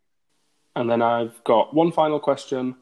And 0.76 0.90
then 0.90 1.02
I've 1.02 1.44
got 1.44 1.74
one 1.74 1.92
final 1.92 2.20
question. 2.20 2.76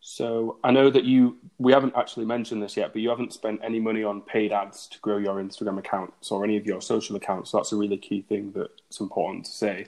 So 0.00 0.58
I 0.62 0.70
know 0.70 0.90
that 0.90 1.04
you, 1.04 1.38
we 1.58 1.72
haven't 1.72 1.94
actually 1.96 2.26
mentioned 2.26 2.62
this 2.62 2.76
yet, 2.76 2.92
but 2.92 3.00
you 3.00 3.08
haven't 3.08 3.32
spent 3.32 3.60
any 3.64 3.80
money 3.80 4.04
on 4.04 4.20
paid 4.20 4.52
ads 4.52 4.86
to 4.88 4.98
grow 4.98 5.16
your 5.16 5.36
Instagram 5.36 5.78
accounts 5.78 6.30
or 6.30 6.44
any 6.44 6.58
of 6.58 6.66
your 6.66 6.82
social 6.82 7.16
accounts. 7.16 7.50
So 7.50 7.56
that's 7.56 7.72
a 7.72 7.76
really 7.76 7.96
key 7.96 8.20
thing 8.20 8.52
that's 8.54 9.00
important 9.00 9.46
to 9.46 9.50
say. 9.50 9.86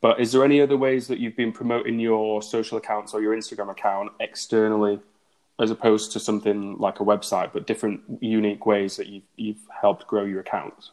But 0.00 0.18
is 0.18 0.32
there 0.32 0.44
any 0.44 0.62
other 0.62 0.78
ways 0.78 1.06
that 1.08 1.18
you've 1.18 1.36
been 1.36 1.52
promoting 1.52 2.00
your 2.00 2.40
social 2.40 2.78
accounts 2.78 3.12
or 3.12 3.20
your 3.20 3.36
Instagram 3.36 3.70
account 3.70 4.12
externally 4.20 4.98
as 5.62 5.70
opposed 5.70 6.10
to 6.12 6.20
something 6.20 6.76
like 6.78 6.98
a 6.98 7.04
website, 7.04 7.52
but 7.52 7.66
different 7.66 8.00
unique 8.20 8.66
ways 8.66 8.96
that 8.96 9.06
you've, 9.06 9.22
you've 9.36 9.64
helped 9.80 10.06
grow 10.08 10.24
your 10.24 10.40
accounts? 10.40 10.90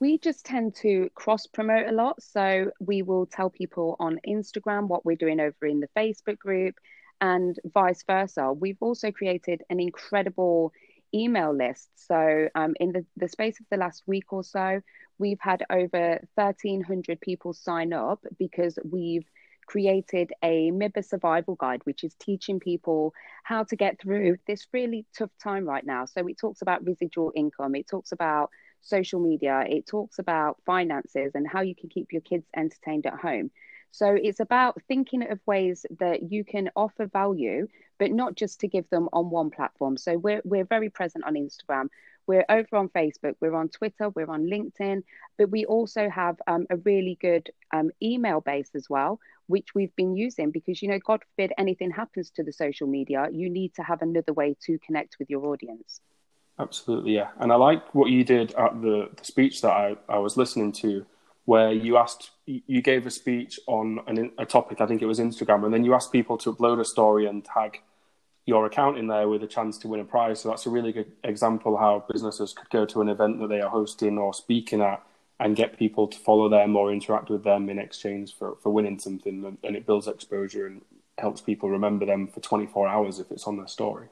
We 0.00 0.18
just 0.18 0.44
tend 0.44 0.74
to 0.76 1.08
cross 1.14 1.46
promote 1.46 1.88
a 1.88 1.92
lot. 1.92 2.20
So 2.22 2.70
we 2.80 3.02
will 3.02 3.26
tell 3.26 3.48
people 3.48 3.96
on 4.00 4.18
Instagram 4.28 4.88
what 4.88 5.04
we're 5.04 5.16
doing 5.16 5.38
over 5.40 5.66
in 5.66 5.80
the 5.80 5.88
Facebook 5.96 6.38
group 6.38 6.74
and 7.20 7.58
vice 7.72 8.02
versa. 8.06 8.52
We've 8.52 8.76
also 8.80 9.12
created 9.12 9.62
an 9.70 9.78
incredible 9.78 10.72
email 11.14 11.54
list. 11.54 11.88
So, 11.94 12.48
um, 12.54 12.74
in 12.80 12.92
the, 12.92 13.06
the 13.16 13.28
space 13.28 13.58
of 13.60 13.66
the 13.70 13.76
last 13.76 14.02
week 14.06 14.32
or 14.32 14.44
so, 14.44 14.80
we've 15.18 15.40
had 15.40 15.64
over 15.70 16.20
1,300 16.34 17.20
people 17.20 17.52
sign 17.52 17.92
up 17.92 18.20
because 18.38 18.78
we've 18.88 19.26
created 19.68 20.32
a 20.42 20.70
MIBA 20.70 21.04
survival 21.04 21.54
guide, 21.54 21.82
which 21.84 22.02
is 22.02 22.14
teaching 22.14 22.58
people 22.58 23.12
how 23.44 23.64
to 23.64 23.76
get 23.76 24.00
through 24.00 24.38
this 24.46 24.66
really 24.72 25.04
tough 25.16 25.30
time 25.42 25.66
right 25.66 25.84
now. 25.84 26.06
So 26.06 26.26
it 26.26 26.38
talks 26.38 26.62
about 26.62 26.86
residual 26.86 27.32
income, 27.36 27.74
it 27.74 27.86
talks 27.86 28.12
about 28.12 28.50
social 28.80 29.20
media, 29.20 29.64
it 29.68 29.86
talks 29.86 30.18
about 30.18 30.56
finances 30.64 31.32
and 31.34 31.46
how 31.46 31.60
you 31.60 31.74
can 31.74 31.90
keep 31.90 32.12
your 32.12 32.22
kids 32.22 32.46
entertained 32.56 33.04
at 33.06 33.20
home. 33.20 33.50
So 33.90 34.16
it's 34.20 34.40
about 34.40 34.80
thinking 34.88 35.30
of 35.30 35.38
ways 35.46 35.84
that 35.98 36.30
you 36.32 36.44
can 36.44 36.70
offer 36.74 37.06
value, 37.06 37.68
but 37.98 38.10
not 38.10 38.36
just 38.36 38.60
to 38.60 38.68
give 38.68 38.88
them 38.88 39.08
on 39.12 39.28
one 39.28 39.50
platform. 39.50 39.98
So 39.98 40.16
we're 40.16 40.42
we're 40.44 40.64
very 40.64 40.88
present 40.88 41.24
on 41.24 41.34
Instagram. 41.34 41.88
We're 42.28 42.44
over 42.50 42.76
on 42.76 42.90
Facebook, 42.90 43.36
we're 43.40 43.56
on 43.56 43.70
Twitter, 43.70 44.10
we're 44.10 44.30
on 44.30 44.44
LinkedIn, 44.44 45.02
but 45.38 45.50
we 45.50 45.64
also 45.64 46.10
have 46.10 46.36
um, 46.46 46.66
a 46.68 46.76
really 46.76 47.16
good 47.22 47.50
um, 47.72 47.90
email 48.02 48.42
base 48.42 48.70
as 48.74 48.88
well, 48.88 49.18
which 49.46 49.74
we've 49.74 49.96
been 49.96 50.14
using 50.14 50.50
because, 50.50 50.82
you 50.82 50.88
know, 50.88 50.98
God 50.98 51.22
forbid 51.24 51.54
anything 51.56 51.90
happens 51.90 52.30
to 52.32 52.42
the 52.42 52.52
social 52.52 52.86
media, 52.86 53.28
you 53.32 53.48
need 53.48 53.74
to 53.76 53.82
have 53.82 54.02
another 54.02 54.34
way 54.34 54.54
to 54.66 54.78
connect 54.80 55.16
with 55.18 55.30
your 55.30 55.46
audience. 55.46 56.02
Absolutely, 56.58 57.14
yeah. 57.14 57.28
And 57.40 57.50
I 57.50 57.56
like 57.56 57.94
what 57.94 58.10
you 58.10 58.24
did 58.24 58.52
at 58.56 58.82
the, 58.82 59.08
the 59.16 59.24
speech 59.24 59.62
that 59.62 59.70
I, 59.70 59.96
I 60.08 60.18
was 60.18 60.36
listening 60.36 60.72
to, 60.72 61.06
where 61.46 61.72
you 61.72 61.96
asked, 61.96 62.32
you 62.44 62.82
gave 62.82 63.06
a 63.06 63.10
speech 63.10 63.58
on 63.66 64.00
an, 64.06 64.32
a 64.36 64.44
topic, 64.44 64.82
I 64.82 64.86
think 64.86 65.00
it 65.00 65.06
was 65.06 65.18
Instagram, 65.18 65.64
and 65.64 65.72
then 65.72 65.82
you 65.82 65.94
asked 65.94 66.12
people 66.12 66.36
to 66.38 66.52
upload 66.52 66.78
a 66.78 66.84
story 66.84 67.26
and 67.26 67.42
tag 67.42 67.80
your 68.48 68.64
account 68.64 68.96
in 68.96 69.08
there 69.08 69.28
with 69.28 69.42
a 69.42 69.46
chance 69.46 69.76
to 69.76 69.88
win 69.88 70.00
a 70.00 70.04
prize. 70.04 70.40
So 70.40 70.48
that's 70.48 70.64
a 70.64 70.70
really 70.70 70.90
good 70.90 71.12
example 71.22 71.76
how 71.76 72.02
businesses 72.10 72.54
could 72.54 72.70
go 72.70 72.86
to 72.86 73.02
an 73.02 73.10
event 73.10 73.40
that 73.40 73.48
they 73.48 73.60
are 73.60 73.68
hosting 73.68 74.16
or 74.16 74.32
speaking 74.32 74.80
at 74.80 75.02
and 75.38 75.54
get 75.54 75.78
people 75.78 76.08
to 76.08 76.18
follow 76.18 76.48
them 76.48 76.74
or 76.74 76.90
interact 76.90 77.28
with 77.28 77.44
them 77.44 77.68
in 77.68 77.78
exchange 77.78 78.34
for, 78.34 78.56
for 78.62 78.72
winning 78.72 78.98
something. 78.98 79.58
And 79.62 79.76
it 79.76 79.84
builds 79.84 80.08
exposure 80.08 80.66
and 80.66 80.80
helps 81.18 81.42
people 81.42 81.68
remember 81.68 82.06
them 82.06 82.26
for 82.26 82.40
24 82.40 82.88
hours 82.88 83.20
if 83.20 83.30
it's 83.30 83.46
on 83.46 83.58
their 83.58 83.68
story. 83.68 84.08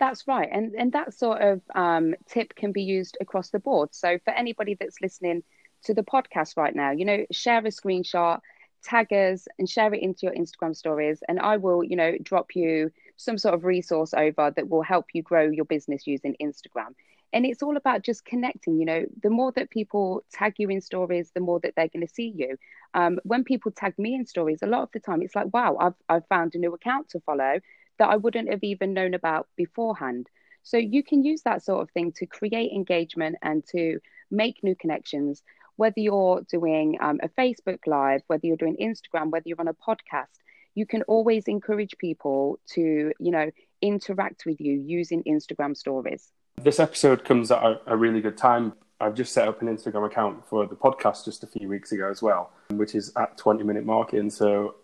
That's 0.00 0.26
right. 0.26 0.48
And, 0.50 0.74
and 0.74 0.90
that 0.92 1.14
sort 1.14 1.40
of 1.40 1.60
um, 1.76 2.16
tip 2.28 2.56
can 2.56 2.72
be 2.72 2.82
used 2.82 3.16
across 3.20 3.50
the 3.50 3.60
board. 3.60 3.90
So 3.92 4.18
for 4.24 4.32
anybody 4.32 4.74
that's 4.74 5.00
listening 5.00 5.44
to 5.84 5.94
the 5.94 6.02
podcast 6.02 6.56
right 6.56 6.74
now, 6.74 6.90
you 6.90 7.04
know, 7.04 7.24
share 7.30 7.60
a 7.60 7.70
screenshot, 7.70 8.40
tag 8.82 9.12
us 9.12 9.46
and 9.60 9.68
share 9.68 9.94
it 9.94 10.02
into 10.02 10.20
your 10.22 10.34
Instagram 10.34 10.74
stories. 10.74 11.22
And 11.28 11.38
I 11.38 11.58
will, 11.58 11.84
you 11.84 11.94
know, 11.94 12.16
drop 12.20 12.56
you 12.56 12.90
some 13.22 13.38
sort 13.38 13.54
of 13.54 13.64
resource 13.64 14.14
over 14.14 14.50
that 14.50 14.68
will 14.68 14.82
help 14.82 15.06
you 15.12 15.22
grow 15.22 15.48
your 15.48 15.64
business 15.64 16.06
using 16.06 16.36
Instagram. 16.40 16.94
And 17.32 17.46
it's 17.46 17.62
all 17.62 17.76
about 17.76 18.02
just 18.02 18.24
connecting. 18.24 18.78
You 18.78 18.84
know, 18.84 19.06
the 19.22 19.30
more 19.30 19.52
that 19.52 19.70
people 19.70 20.22
tag 20.32 20.54
you 20.58 20.68
in 20.68 20.80
stories, 20.80 21.30
the 21.34 21.40
more 21.40 21.60
that 21.60 21.74
they're 21.76 21.88
going 21.88 22.06
to 22.06 22.12
see 22.12 22.32
you. 22.36 22.56
Um, 22.94 23.18
when 23.22 23.44
people 23.44 23.72
tag 23.72 23.98
me 23.98 24.14
in 24.14 24.26
stories, 24.26 24.60
a 24.62 24.66
lot 24.66 24.82
of 24.82 24.90
the 24.92 25.00
time 25.00 25.22
it's 25.22 25.34
like, 25.34 25.52
wow, 25.52 25.76
I've, 25.80 25.94
I've 26.08 26.26
found 26.26 26.54
a 26.54 26.58
new 26.58 26.74
account 26.74 27.08
to 27.10 27.20
follow 27.20 27.60
that 27.98 28.08
I 28.08 28.16
wouldn't 28.16 28.50
have 28.50 28.62
even 28.62 28.92
known 28.92 29.14
about 29.14 29.48
beforehand. 29.56 30.28
So 30.62 30.76
you 30.76 31.02
can 31.02 31.24
use 31.24 31.42
that 31.42 31.64
sort 31.64 31.82
of 31.82 31.90
thing 31.90 32.12
to 32.16 32.26
create 32.26 32.72
engagement 32.72 33.36
and 33.42 33.64
to 33.68 33.98
make 34.30 34.62
new 34.62 34.76
connections, 34.76 35.42
whether 35.76 36.00
you're 36.00 36.42
doing 36.50 36.98
um, 37.00 37.18
a 37.22 37.28
Facebook 37.28 37.78
Live, 37.86 38.22
whether 38.26 38.46
you're 38.46 38.56
doing 38.56 38.76
Instagram, 38.80 39.30
whether 39.30 39.48
you're 39.48 39.60
on 39.60 39.68
a 39.68 39.74
podcast 39.74 40.38
you 40.74 40.86
can 40.86 41.02
always 41.02 41.48
encourage 41.48 41.96
people 41.98 42.58
to, 42.74 43.12
you 43.18 43.30
know, 43.30 43.50
interact 43.80 44.44
with 44.46 44.60
you 44.60 44.74
using 44.74 45.22
Instagram 45.24 45.76
stories. 45.76 46.32
This 46.60 46.78
episode 46.78 47.24
comes 47.24 47.50
at 47.50 47.62
a, 47.62 47.80
a 47.86 47.96
really 47.96 48.20
good 48.20 48.36
time. 48.36 48.74
I've 49.00 49.14
just 49.14 49.32
set 49.32 49.48
up 49.48 49.60
an 49.62 49.68
Instagram 49.68 50.06
account 50.06 50.46
for 50.46 50.66
the 50.66 50.76
podcast 50.76 51.24
just 51.24 51.42
a 51.42 51.46
few 51.46 51.68
weeks 51.68 51.90
ago 51.90 52.08
as 52.08 52.22
well, 52.22 52.52
which 52.70 52.94
is 52.94 53.12
at 53.16 53.36
20 53.36 53.64
minute 53.64 53.84
marketing. 53.84 54.30
So 54.30 54.76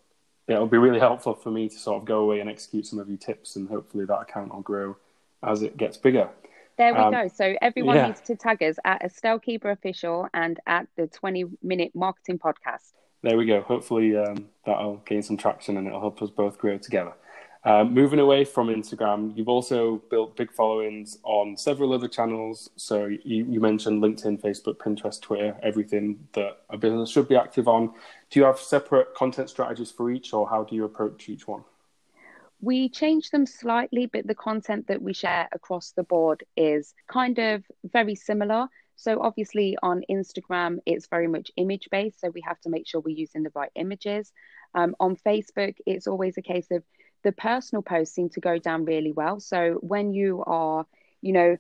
it'll 0.48 0.66
be 0.66 0.78
really 0.78 0.98
helpful 0.98 1.34
for 1.34 1.50
me 1.50 1.68
to 1.68 1.78
sort 1.78 2.02
of 2.02 2.04
go 2.04 2.20
away 2.20 2.40
and 2.40 2.50
execute 2.50 2.86
some 2.86 2.98
of 2.98 3.08
your 3.08 3.18
tips, 3.18 3.54
and 3.54 3.68
hopefully 3.68 4.04
that 4.06 4.18
account 4.18 4.52
will 4.52 4.62
grow 4.62 4.96
as 5.44 5.62
it 5.62 5.76
gets 5.76 5.96
bigger. 5.96 6.28
There 6.78 6.94
we 6.94 7.00
um, 7.00 7.12
go. 7.12 7.28
So 7.28 7.54
everyone 7.60 7.96
yeah. 7.96 8.06
needs 8.08 8.20
to 8.22 8.36
tag 8.36 8.62
us 8.62 8.76
at 8.84 9.02
Estelle 9.02 9.40
Keeba 9.40 9.72
Official 9.72 10.28
and 10.32 10.58
at 10.66 10.86
the 10.96 11.06
20 11.08 11.46
Minute 11.62 11.92
Marketing 11.94 12.38
Podcast 12.38 12.92
there 13.22 13.36
we 13.36 13.46
go. 13.46 13.62
Hopefully 13.62 14.16
um, 14.16 14.48
that'll 14.64 14.96
gain 15.06 15.22
some 15.22 15.36
traction 15.36 15.76
and 15.76 15.86
it'll 15.86 16.00
help 16.00 16.22
us 16.22 16.30
both 16.30 16.58
grow 16.58 16.78
together. 16.78 17.12
Um, 17.64 17.92
moving 17.92 18.20
away 18.20 18.44
from 18.44 18.68
Instagram, 18.68 19.36
you've 19.36 19.48
also 19.48 19.96
built 20.10 20.36
big 20.36 20.52
followings 20.52 21.18
on 21.24 21.56
several 21.56 21.92
other 21.92 22.06
channels. 22.06 22.70
So 22.76 23.06
you, 23.06 23.44
you, 23.44 23.60
mentioned 23.60 24.00
LinkedIn, 24.00 24.40
Facebook, 24.40 24.76
Pinterest, 24.76 25.20
Twitter, 25.20 25.56
everything 25.62 26.28
that 26.34 26.58
a 26.70 26.78
business 26.78 27.10
should 27.10 27.28
be 27.28 27.36
active 27.36 27.66
on. 27.66 27.92
Do 28.30 28.40
you 28.40 28.46
have 28.46 28.58
separate 28.58 29.14
content 29.14 29.50
strategies 29.50 29.90
for 29.90 30.10
each, 30.10 30.32
or 30.32 30.48
how 30.48 30.64
do 30.64 30.76
you 30.76 30.84
approach 30.84 31.28
each 31.28 31.48
one? 31.48 31.64
We 32.60 32.88
change 32.88 33.30
them 33.30 33.44
slightly, 33.44 34.06
but 34.06 34.26
the 34.26 34.34
content 34.34 34.86
that 34.86 35.02
we 35.02 35.12
share 35.12 35.48
across 35.52 35.92
the 35.92 36.04
board 36.04 36.44
is 36.56 36.94
kind 37.08 37.38
of 37.38 37.64
very 37.84 38.14
similar. 38.14 38.68
So 38.98 39.22
obviously 39.22 39.78
on 39.80 40.02
Instagram, 40.10 40.78
it's 40.84 41.06
very 41.06 41.28
much 41.28 41.52
image 41.56 41.88
based. 41.88 42.20
So 42.20 42.30
we 42.30 42.40
have 42.40 42.60
to 42.62 42.68
make 42.68 42.84
sure 42.84 43.00
we're 43.00 43.16
using 43.16 43.44
the 43.44 43.52
right 43.54 43.70
images. 43.76 44.32
Um, 44.74 44.96
on 44.98 45.14
Facebook, 45.14 45.76
it's 45.86 46.08
always 46.08 46.36
a 46.36 46.42
case 46.42 46.66
of 46.72 46.82
the 47.22 47.30
personal 47.30 47.82
posts 47.82 48.16
seem 48.16 48.28
to 48.30 48.40
go 48.40 48.58
down 48.58 48.84
really 48.84 49.12
well. 49.12 49.38
So 49.38 49.78
when 49.82 50.12
you 50.12 50.42
are, 50.44 50.84
you 51.22 51.32
know, 51.32 51.56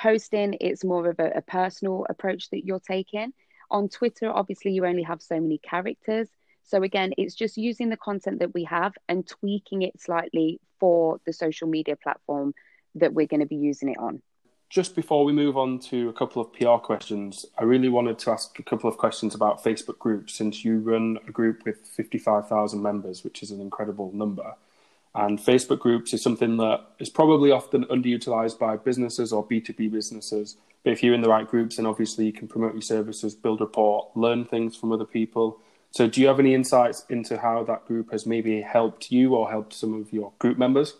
posting, 0.00 0.56
it's 0.62 0.82
more 0.82 1.10
of 1.10 1.18
a, 1.18 1.32
a 1.36 1.42
personal 1.42 2.06
approach 2.08 2.48
that 2.50 2.64
you're 2.64 2.80
taking. 2.80 3.34
On 3.70 3.90
Twitter, 3.90 4.30
obviously, 4.30 4.72
you 4.72 4.86
only 4.86 5.02
have 5.02 5.20
so 5.20 5.38
many 5.38 5.58
characters. 5.58 6.28
So 6.64 6.82
again, 6.82 7.12
it's 7.18 7.34
just 7.34 7.58
using 7.58 7.90
the 7.90 7.98
content 7.98 8.38
that 8.38 8.54
we 8.54 8.64
have 8.64 8.94
and 9.10 9.26
tweaking 9.26 9.82
it 9.82 10.00
slightly 10.00 10.58
for 10.80 11.20
the 11.26 11.34
social 11.34 11.68
media 11.68 11.96
platform 11.96 12.54
that 12.94 13.12
we're 13.12 13.26
going 13.26 13.40
to 13.40 13.46
be 13.46 13.56
using 13.56 13.90
it 13.90 13.98
on 13.98 14.22
just 14.70 14.94
before 14.94 15.24
we 15.24 15.32
move 15.32 15.56
on 15.56 15.78
to 15.78 16.08
a 16.10 16.12
couple 16.12 16.42
of 16.42 16.52
PR 16.52 16.76
questions, 16.76 17.46
I 17.56 17.64
really 17.64 17.88
wanted 17.88 18.18
to 18.20 18.30
ask 18.30 18.58
a 18.58 18.62
couple 18.62 18.88
of 18.88 18.98
questions 18.98 19.34
about 19.34 19.64
Facebook 19.64 19.98
groups 19.98 20.34
since 20.34 20.64
you 20.64 20.78
run 20.78 21.18
a 21.26 21.30
group 21.30 21.64
with 21.64 21.86
55,000 21.86 22.82
members, 22.82 23.24
which 23.24 23.42
is 23.42 23.50
an 23.50 23.60
incredible 23.60 24.10
number. 24.12 24.54
And 25.14 25.38
Facebook 25.38 25.78
groups 25.78 26.12
is 26.12 26.22
something 26.22 26.58
that 26.58 26.84
is 26.98 27.08
probably 27.08 27.50
often 27.50 27.84
underutilized 27.86 28.58
by 28.58 28.76
businesses 28.76 29.32
or 29.32 29.46
B2B 29.46 29.90
businesses. 29.90 30.56
But 30.84 30.92
if 30.92 31.02
you're 31.02 31.14
in 31.14 31.22
the 31.22 31.30
right 31.30 31.48
groups, 31.48 31.76
then 31.76 31.86
obviously 31.86 32.26
you 32.26 32.32
can 32.32 32.46
promote 32.46 32.74
your 32.74 32.82
services, 32.82 33.34
build 33.34 33.60
rapport, 33.60 34.10
learn 34.14 34.44
things 34.44 34.76
from 34.76 34.92
other 34.92 35.06
people. 35.06 35.60
So, 35.90 36.06
do 36.06 36.20
you 36.20 36.26
have 36.28 36.38
any 36.38 36.54
insights 36.54 37.06
into 37.08 37.38
how 37.38 37.64
that 37.64 37.86
group 37.86 38.12
has 38.12 38.26
maybe 38.26 38.60
helped 38.60 39.10
you 39.10 39.34
or 39.34 39.50
helped 39.50 39.72
some 39.72 39.94
of 39.94 40.12
your 40.12 40.32
group 40.38 40.58
members? 40.58 40.94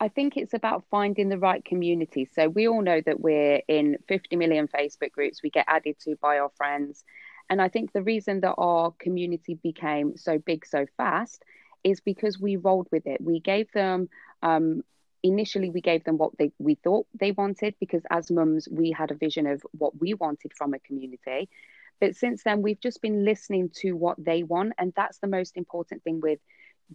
I 0.00 0.08
think 0.08 0.36
it's 0.36 0.54
about 0.54 0.84
finding 0.90 1.28
the 1.28 1.38
right 1.38 1.64
community. 1.64 2.28
So 2.32 2.48
we 2.48 2.68
all 2.68 2.82
know 2.82 3.00
that 3.04 3.20
we're 3.20 3.62
in 3.66 3.98
50 4.06 4.36
million 4.36 4.68
Facebook 4.68 5.10
groups, 5.12 5.42
we 5.42 5.50
get 5.50 5.64
added 5.68 5.96
to 6.04 6.16
by 6.16 6.38
our 6.38 6.50
friends. 6.56 7.04
And 7.50 7.60
I 7.60 7.68
think 7.68 7.92
the 7.92 8.02
reason 8.02 8.40
that 8.40 8.54
our 8.58 8.92
community 8.98 9.54
became 9.54 10.16
so 10.16 10.38
big 10.38 10.66
so 10.66 10.86
fast 10.96 11.44
is 11.82 12.00
because 12.00 12.38
we 12.38 12.56
rolled 12.56 12.88
with 12.92 13.06
it. 13.06 13.20
We 13.20 13.40
gave 13.40 13.72
them, 13.72 14.08
um, 14.42 14.82
initially, 15.22 15.70
we 15.70 15.80
gave 15.80 16.04
them 16.04 16.18
what 16.18 16.36
they, 16.38 16.52
we 16.58 16.76
thought 16.76 17.06
they 17.18 17.32
wanted 17.32 17.74
because 17.80 18.02
as 18.10 18.30
mums, 18.30 18.68
we 18.70 18.92
had 18.92 19.10
a 19.10 19.14
vision 19.14 19.46
of 19.46 19.62
what 19.72 19.98
we 19.98 20.14
wanted 20.14 20.52
from 20.54 20.74
a 20.74 20.78
community. 20.78 21.48
But 22.00 22.14
since 22.14 22.44
then, 22.44 22.62
we've 22.62 22.80
just 22.80 23.02
been 23.02 23.24
listening 23.24 23.70
to 23.80 23.92
what 23.92 24.22
they 24.22 24.44
want. 24.44 24.74
And 24.78 24.92
that's 24.94 25.18
the 25.18 25.26
most 25.26 25.56
important 25.56 26.04
thing 26.04 26.20
with 26.20 26.38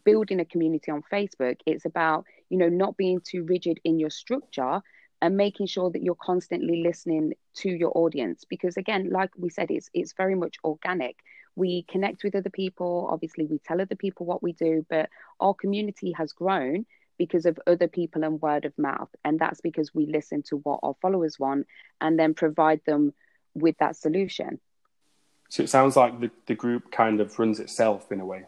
building 0.06 0.39
a 0.39 0.45
community 0.45 0.91
on 0.91 1.03
Facebook, 1.12 1.58
it's 1.65 1.86
about, 1.86 2.25
you 2.49 2.58
know, 2.58 2.69
not 2.69 2.97
being 2.97 3.21
too 3.21 3.43
rigid 3.43 3.79
in 3.84 3.99
your 3.99 4.10
structure 4.10 4.82
and 5.21 5.38
making 5.38 5.67
sure 5.67 5.89
that 5.89 6.03
you're 6.03 6.15
constantly 6.15 6.84
listening 6.84 7.34
to 7.56 7.69
your 7.69 7.91
audience. 7.95 8.45
Because 8.49 8.77
again, 8.77 9.10
like 9.10 9.32
we 9.38 9.49
said, 9.49 9.71
it's 9.71 9.89
it's 9.93 10.13
very 10.13 10.36
much 10.36 10.58
organic. 10.63 11.17
We 11.56 11.84
connect 11.84 12.23
with 12.23 12.36
other 12.36 12.49
people, 12.49 13.08
obviously 13.12 13.45
we 13.45 13.60
tell 13.60 13.79
other 13.79 13.95
people 13.95 14.25
what 14.25 14.41
we 14.41 14.53
do, 14.53 14.86
but 14.89 15.10
our 15.39 15.53
community 15.53 16.12
has 16.13 16.34
grown 16.34 16.86
because 17.17 17.45
of 17.45 17.60
other 17.67 17.88
people 17.88 18.23
and 18.23 18.41
word 18.41 18.65
of 18.65 18.77
mouth. 18.77 19.10
And 19.23 19.39
that's 19.39 19.62
because 19.62 19.93
we 19.93 20.08
listen 20.08 20.41
to 20.47 20.58
what 20.58 20.79
our 20.84 20.95
followers 21.01 21.39
want 21.39 21.67
and 22.01 22.17
then 22.17 22.34
provide 22.34 22.82
them 22.86 23.13
with 23.53 23.77
that 23.77 23.95
solution. 23.95 24.60
So 25.49 25.63
it 25.63 25.69
sounds 25.69 25.95
like 25.95 26.19
the, 26.19 26.32
the 26.47 26.56
group 26.56 26.91
kind 26.91 27.21
of 27.21 27.38
runs 27.38 27.60
itself 27.60 28.12
in 28.12 28.19
a 28.19 28.25
way. 28.25 28.45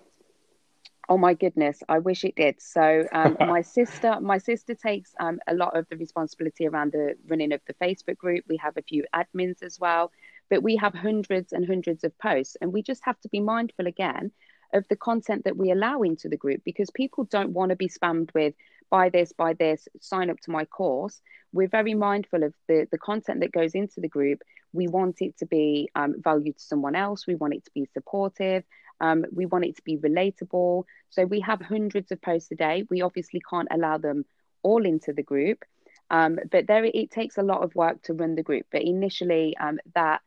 Oh 1.08 1.18
my 1.18 1.34
goodness, 1.34 1.84
I 1.88 2.00
wish 2.00 2.24
it 2.24 2.36
did. 2.36 2.62
So 2.62 3.08
um, 3.12 3.38
my 3.48 3.62
sister, 3.62 4.20
my 4.22 4.38
sister 4.38 4.74
takes 4.74 5.14
um, 5.20 5.40
a 5.48 5.54
lot 5.54 5.78
of 5.78 5.88
the 5.90 5.98
responsibility 5.98 6.68
around 6.68 6.92
the 6.92 7.16
running 7.28 7.54
of 7.54 7.62
the 7.68 7.74
Facebook 7.76 8.18
group. 8.18 8.46
We 8.48 8.58
have 8.58 8.78
a 8.78 8.82
few 8.82 9.06
admins 9.14 9.62
as 9.62 9.80
well, 9.80 10.12
but 10.50 10.64
we 10.64 10.76
have 10.78 10.94
hundreds 10.94 11.54
and 11.54 11.66
hundreds 11.66 12.04
of 12.04 12.18
posts, 12.18 12.58
and 12.62 12.74
we 12.74 12.82
just 12.82 13.04
have 13.06 13.20
to 13.22 13.30
be 13.30 13.40
mindful 13.40 13.88
again 13.88 14.32
of 14.74 14.86
the 14.90 14.96
content 14.96 15.44
that 15.46 15.56
we 15.58 15.72
allow 15.72 16.02
into 16.02 16.28
the 16.28 16.38
group 16.38 16.62
because 16.66 16.90
people 16.92 17.24
don't 17.26 17.52
want 17.52 17.70
to 17.70 17.76
be 17.76 17.88
spammed 17.88 18.34
with 18.34 18.54
buy 18.90 19.10
this, 19.10 19.32
buy 19.34 19.54
this, 19.54 19.88
sign 20.00 20.30
up 20.30 20.40
to 20.42 20.52
my 20.52 20.66
course. 20.66 21.22
We're 21.54 21.68
very 21.68 21.94
mindful 21.94 22.44
of 22.44 22.54
the, 22.68 22.88
the 22.92 22.98
content 22.98 23.40
that 23.42 23.52
goes 23.52 23.74
into 23.74 24.00
the 24.00 24.08
group. 24.08 24.42
We 24.74 24.88
want 24.88 25.22
it 25.22 25.38
to 25.40 25.46
be 25.46 25.90
um, 25.96 26.16
valued 26.18 26.58
to 26.58 26.64
someone 26.64 26.96
else. 26.96 27.26
We 27.26 27.36
want 27.36 27.54
it 27.54 27.66
to 27.66 27.72
be 27.74 27.88
supportive. 27.94 28.64
Um, 29.02 29.26
we 29.32 29.46
want 29.46 29.66
it 29.66 29.76
to 29.76 29.82
be 29.84 29.98
relatable. 29.98 30.84
So 31.10 31.26
we 31.26 31.42
have 31.42 31.62
hundreds 31.62 32.12
of 32.12 32.22
posts 32.22 32.52
a 32.52 32.56
day. 32.56 32.86
We 32.90 33.02
obviously 33.02 33.42
can't 33.50 33.68
allow 33.72 33.98
them 33.98 34.26
all 34.64 34.86
into 34.86 35.14
the 35.14 35.24
group, 35.24 35.64
um, 36.10 36.40
but 36.52 36.68
there 36.68 36.86
it 36.86 37.12
takes 37.12 37.38
a 37.38 37.44
lot 37.44 37.64
of 37.64 37.76
work 37.76 38.02
to 38.04 38.14
run 38.14 38.36
the 38.36 38.44
group. 38.44 38.66
But 38.72 38.84
initially, 38.84 39.56
um, 39.58 39.80
that 39.94 40.22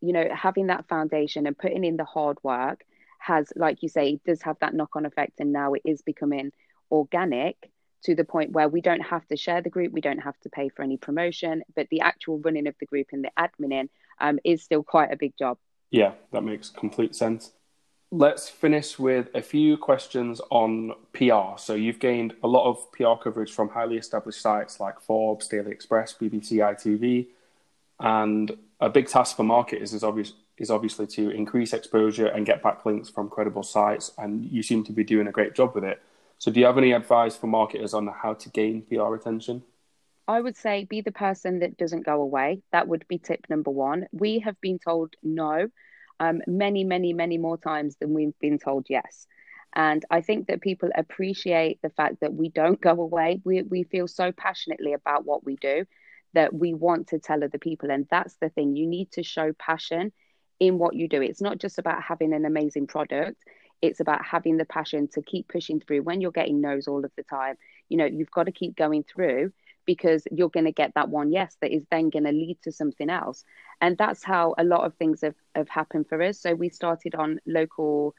you 0.00 0.12
know, 0.12 0.28
having 0.32 0.68
that 0.68 0.86
foundation 0.88 1.46
and 1.46 1.58
putting 1.58 1.84
in 1.84 1.96
the 1.96 2.04
hard 2.04 2.38
work 2.42 2.84
has, 3.18 3.52
like 3.56 3.82
you 3.82 3.88
say, 3.88 4.20
does 4.24 4.42
have 4.42 4.56
that 4.60 4.74
knock 4.74 4.94
on 4.94 5.06
effect, 5.06 5.40
and 5.40 5.52
now 5.52 5.74
it 5.74 5.82
is 5.84 6.02
becoming 6.02 6.52
organic 6.90 7.70
to 8.04 8.14
the 8.14 8.24
point 8.24 8.52
where 8.52 8.68
we 8.68 8.80
don't 8.80 9.00
have 9.00 9.26
to 9.26 9.36
share 9.36 9.60
the 9.60 9.70
group, 9.70 9.92
we 9.92 10.00
don't 10.00 10.20
have 10.20 10.38
to 10.40 10.48
pay 10.48 10.68
for 10.68 10.82
any 10.82 10.96
promotion, 10.96 11.62
but 11.74 11.88
the 11.90 12.00
actual 12.00 12.38
running 12.38 12.68
of 12.68 12.74
the 12.78 12.86
group 12.86 13.08
and 13.12 13.24
the 13.24 13.30
admin 13.36 13.88
um, 14.20 14.38
is 14.44 14.62
still 14.62 14.84
quite 14.84 15.12
a 15.12 15.16
big 15.16 15.36
job. 15.36 15.58
Yeah, 15.90 16.12
that 16.32 16.42
makes 16.42 16.70
complete 16.70 17.16
sense. 17.16 17.52
Let's 18.10 18.48
finish 18.48 18.98
with 18.98 19.28
a 19.34 19.42
few 19.42 19.76
questions 19.76 20.40
on 20.48 20.92
PR. 21.12 21.58
So, 21.58 21.74
you've 21.74 21.98
gained 21.98 22.34
a 22.42 22.48
lot 22.48 22.66
of 22.66 22.90
PR 22.92 23.22
coverage 23.22 23.52
from 23.52 23.68
highly 23.68 23.98
established 23.98 24.40
sites 24.40 24.80
like 24.80 24.98
Forbes, 24.98 25.46
Daily 25.46 25.70
Express, 25.70 26.14
BBC, 26.14 26.52
ITV, 26.52 27.26
and 28.00 28.56
a 28.80 28.88
big 28.88 29.08
task 29.08 29.36
for 29.36 29.42
marketers 29.42 29.92
is, 29.92 30.02
obvious, 30.02 30.32
is 30.56 30.70
obviously 30.70 31.06
to 31.08 31.28
increase 31.28 31.74
exposure 31.74 32.28
and 32.28 32.46
get 32.46 32.62
backlinks 32.62 33.12
from 33.12 33.28
credible 33.28 33.62
sites, 33.62 34.10
and 34.16 34.46
you 34.46 34.62
seem 34.62 34.84
to 34.84 34.92
be 34.92 35.04
doing 35.04 35.26
a 35.26 35.32
great 35.32 35.54
job 35.54 35.74
with 35.74 35.84
it. 35.84 36.00
So, 36.38 36.50
do 36.50 36.60
you 36.60 36.66
have 36.66 36.78
any 36.78 36.92
advice 36.92 37.36
for 37.36 37.46
marketers 37.46 37.92
on 37.92 38.06
how 38.06 38.32
to 38.32 38.48
gain 38.48 38.80
PR 38.88 39.16
attention? 39.16 39.62
I 40.26 40.40
would 40.40 40.56
say 40.56 40.84
be 40.84 41.02
the 41.02 41.12
person 41.12 41.58
that 41.58 41.76
doesn't 41.76 42.06
go 42.06 42.22
away. 42.22 42.62
That 42.72 42.88
would 42.88 43.06
be 43.06 43.18
tip 43.18 43.46
number 43.50 43.70
one. 43.70 44.06
We 44.12 44.38
have 44.38 44.58
been 44.62 44.78
told 44.78 45.14
no 45.22 45.68
um, 46.20 46.40
many, 46.46 46.84
many, 46.84 47.12
many 47.12 47.38
more 47.38 47.56
times 47.56 47.96
than 47.96 48.14
we've 48.14 48.38
been 48.40 48.58
told 48.58 48.86
yes. 48.88 49.26
And 49.74 50.04
I 50.10 50.22
think 50.22 50.48
that 50.48 50.60
people 50.60 50.88
appreciate 50.94 51.80
the 51.82 51.90
fact 51.90 52.20
that 52.20 52.34
we 52.34 52.48
don't 52.48 52.80
go 52.80 52.90
away. 52.92 53.40
We, 53.44 53.62
we 53.62 53.84
feel 53.84 54.08
so 54.08 54.32
passionately 54.32 54.94
about 54.94 55.24
what 55.24 55.44
we 55.44 55.56
do 55.56 55.84
that 56.34 56.52
we 56.52 56.74
want 56.74 57.08
to 57.08 57.18
tell 57.18 57.44
other 57.44 57.58
people. 57.58 57.90
And 57.90 58.06
that's 58.10 58.36
the 58.40 58.48
thing. 58.48 58.76
You 58.76 58.86
need 58.86 59.12
to 59.12 59.22
show 59.22 59.52
passion 59.52 60.12
in 60.58 60.78
what 60.78 60.94
you 60.94 61.08
do. 61.08 61.22
It's 61.22 61.40
not 61.40 61.58
just 61.58 61.78
about 61.78 62.02
having 62.02 62.32
an 62.32 62.44
amazing 62.44 62.86
product, 62.86 63.42
it's 63.80 64.00
about 64.00 64.24
having 64.24 64.56
the 64.56 64.64
passion 64.64 65.08
to 65.08 65.22
keep 65.22 65.48
pushing 65.48 65.80
through 65.80 66.02
when 66.02 66.20
you're 66.20 66.32
getting 66.32 66.60
no's 66.60 66.88
all 66.88 67.04
of 67.04 67.12
the 67.16 67.22
time. 67.22 67.56
You 67.88 67.98
know, 67.98 68.06
you've 68.06 68.30
got 68.30 68.44
to 68.44 68.52
keep 68.52 68.74
going 68.74 69.04
through 69.04 69.52
because 69.88 70.28
you're 70.30 70.50
going 70.50 70.66
to 70.66 70.70
get 70.82 70.92
that 70.94 71.08
one 71.08 71.32
yes 71.32 71.56
that 71.62 71.72
is 71.72 71.82
then 71.90 72.10
going 72.10 72.24
to 72.24 72.30
lead 72.30 72.58
to 72.62 72.70
something 72.70 73.08
else. 73.08 73.42
And 73.80 73.96
that's 73.96 74.22
how 74.22 74.54
a 74.58 74.62
lot 74.62 74.84
of 74.84 74.94
things 74.96 75.22
have, 75.22 75.34
have 75.54 75.70
happened 75.70 76.10
for 76.10 76.22
us. 76.22 76.38
So 76.38 76.54
we 76.54 76.68
started 76.68 77.14
on 77.14 77.40
local 77.46 78.14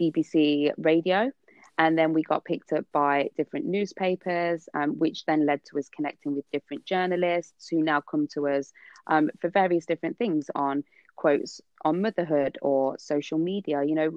BBC 0.00 0.70
radio 0.78 1.32
and 1.76 1.98
then 1.98 2.12
we 2.12 2.22
got 2.22 2.44
picked 2.44 2.72
up 2.72 2.84
by 2.92 3.30
different 3.36 3.66
newspapers, 3.66 4.68
um, 4.74 4.90
which 5.00 5.24
then 5.26 5.44
led 5.44 5.64
to 5.64 5.78
us 5.80 5.88
connecting 5.88 6.36
with 6.36 6.48
different 6.52 6.84
journalists 6.84 7.66
who 7.68 7.82
now 7.82 8.00
come 8.00 8.28
to 8.34 8.46
us 8.46 8.72
um, 9.08 9.28
for 9.40 9.50
various 9.50 9.84
different 9.84 10.16
things 10.18 10.50
on 10.54 10.84
quotes 11.16 11.60
on 11.84 12.00
motherhood 12.00 12.58
or 12.62 12.96
social 13.00 13.38
media. 13.38 13.82
You 13.82 13.96
know, 13.96 14.10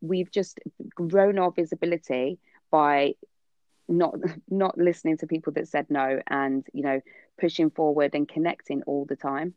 we've 0.00 0.32
just 0.32 0.58
grown 0.96 1.38
our 1.38 1.52
visibility 1.52 2.40
by 2.72 3.14
not 3.92 4.14
not 4.48 4.76
listening 4.78 5.16
to 5.16 5.26
people 5.26 5.52
that 5.52 5.68
said 5.68 5.86
no 5.88 6.20
and 6.28 6.66
you 6.72 6.82
know 6.82 7.00
pushing 7.40 7.70
forward 7.70 8.14
and 8.14 8.28
connecting 8.28 8.82
all 8.82 9.04
the 9.04 9.16
time 9.16 9.54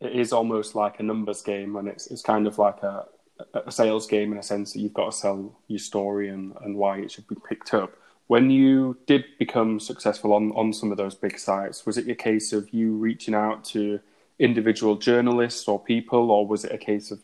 it 0.00 0.12
is 0.12 0.32
almost 0.32 0.74
like 0.74 1.00
a 1.00 1.02
numbers 1.02 1.42
game 1.42 1.76
and 1.76 1.88
it's 1.88 2.06
it's 2.08 2.22
kind 2.22 2.46
of 2.46 2.58
like 2.58 2.82
a 2.82 3.06
a 3.66 3.70
sales 3.70 4.06
game 4.06 4.32
in 4.32 4.38
a 4.38 4.42
sense 4.42 4.72
that 4.72 4.80
you've 4.80 4.94
got 4.94 5.10
to 5.10 5.16
sell 5.16 5.58
your 5.68 5.78
story 5.78 6.28
and, 6.28 6.54
and 6.62 6.76
why 6.76 6.98
it 6.98 7.10
should 7.10 7.26
be 7.28 7.36
picked 7.48 7.74
up. 7.74 7.92
When 8.28 8.50
you 8.50 8.98
did 9.06 9.24
become 9.38 9.78
successful 9.78 10.32
on, 10.32 10.52
on 10.52 10.72
some 10.72 10.90
of 10.90 10.96
those 10.96 11.14
big 11.14 11.38
sites, 11.38 11.86
was 11.86 11.96
it 11.96 12.08
a 12.08 12.14
case 12.14 12.52
of 12.52 12.72
you 12.72 12.96
reaching 12.96 13.34
out 13.34 13.64
to 13.66 14.00
individual 14.38 14.96
journalists 14.96 15.68
or 15.68 15.78
people, 15.78 16.30
or 16.30 16.46
was 16.46 16.64
it 16.64 16.72
a 16.72 16.78
case 16.78 17.10
of 17.10 17.20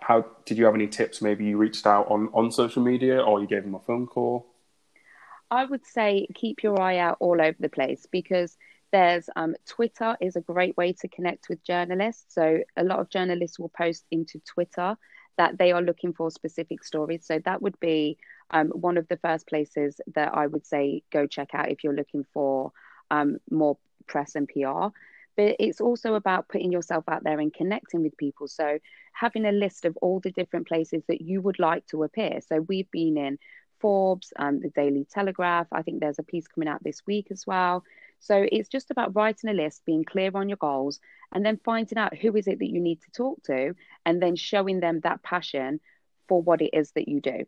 how 0.00 0.26
did 0.44 0.58
you 0.58 0.64
have 0.66 0.74
any 0.74 0.86
tips? 0.86 1.22
Maybe 1.22 1.44
you 1.46 1.56
reached 1.56 1.86
out 1.86 2.10
on, 2.10 2.28
on 2.32 2.50
social 2.50 2.82
media 2.82 3.20
or 3.20 3.40
you 3.40 3.46
gave 3.46 3.64
them 3.64 3.74
a 3.74 3.80
phone 3.80 4.06
call? 4.06 4.46
I 5.50 5.64
would 5.64 5.84
say 5.86 6.26
keep 6.34 6.62
your 6.62 6.80
eye 6.80 6.98
out 6.98 7.16
all 7.20 7.40
over 7.40 7.56
the 7.58 7.68
place 7.68 8.06
because 8.10 8.56
there's 8.92 9.28
um, 9.36 9.54
Twitter 9.66 10.16
is 10.20 10.36
a 10.36 10.40
great 10.40 10.76
way 10.76 10.92
to 10.94 11.08
connect 11.08 11.48
with 11.48 11.64
journalists. 11.64 12.34
So 12.34 12.60
a 12.76 12.84
lot 12.84 13.00
of 13.00 13.10
journalists 13.10 13.58
will 13.58 13.68
post 13.70 14.04
into 14.10 14.40
Twitter 14.40 14.96
that 15.38 15.58
they 15.58 15.72
are 15.72 15.82
looking 15.82 16.12
for 16.12 16.30
specific 16.30 16.84
stories. 16.84 17.24
So 17.24 17.40
that 17.44 17.62
would 17.62 17.78
be 17.80 18.18
um, 18.50 18.68
one 18.68 18.98
of 18.98 19.08
the 19.08 19.16
first 19.16 19.46
places 19.46 20.00
that 20.14 20.34
I 20.34 20.46
would 20.46 20.66
say 20.66 21.02
go 21.10 21.26
check 21.26 21.50
out 21.54 21.70
if 21.70 21.84
you're 21.84 21.94
looking 21.94 22.26
for 22.34 22.72
um, 23.10 23.38
more 23.50 23.78
press 24.06 24.34
and 24.34 24.48
PR. 24.48 24.88
But 25.36 25.56
it's 25.58 25.80
also 25.80 26.14
about 26.14 26.48
putting 26.48 26.72
yourself 26.72 27.04
out 27.08 27.24
there 27.24 27.38
and 27.38 27.54
connecting 27.54 28.02
with 28.02 28.16
people. 28.16 28.48
So 28.48 28.78
having 29.12 29.46
a 29.46 29.52
list 29.52 29.84
of 29.84 29.96
all 30.02 30.20
the 30.20 30.32
different 30.32 30.66
places 30.66 31.02
that 31.08 31.20
you 31.20 31.40
would 31.40 31.58
like 31.58 31.86
to 31.88 32.02
appear. 32.02 32.40
So 32.46 32.60
we've 32.60 32.90
been 32.90 33.16
in 33.16 33.38
Forbes, 33.80 34.32
um, 34.38 34.60
the 34.60 34.68
Daily 34.68 35.06
Telegraph. 35.10 35.66
I 35.72 35.82
think 35.82 36.00
there's 36.00 36.18
a 36.18 36.24
piece 36.24 36.46
coming 36.46 36.68
out 36.68 36.82
this 36.82 37.02
week 37.06 37.28
as 37.30 37.46
well. 37.46 37.84
So 38.20 38.46
it's 38.52 38.68
just 38.68 38.90
about 38.90 39.16
writing 39.16 39.50
a 39.50 39.54
list, 39.54 39.84
being 39.86 40.04
clear 40.04 40.30
on 40.34 40.48
your 40.48 40.58
goals, 40.58 41.00
and 41.32 41.44
then 41.44 41.58
finding 41.64 41.98
out 41.98 42.16
who 42.16 42.36
is 42.36 42.46
it 42.46 42.58
that 42.58 42.70
you 42.70 42.80
need 42.80 43.00
to 43.02 43.10
talk 43.12 43.42
to, 43.44 43.74
and 44.04 44.22
then 44.22 44.36
showing 44.36 44.80
them 44.80 45.00
that 45.00 45.22
passion 45.22 45.80
for 46.28 46.42
what 46.42 46.60
it 46.60 46.70
is 46.72 46.92
that 46.92 47.08
you 47.08 47.20
do. 47.20 47.46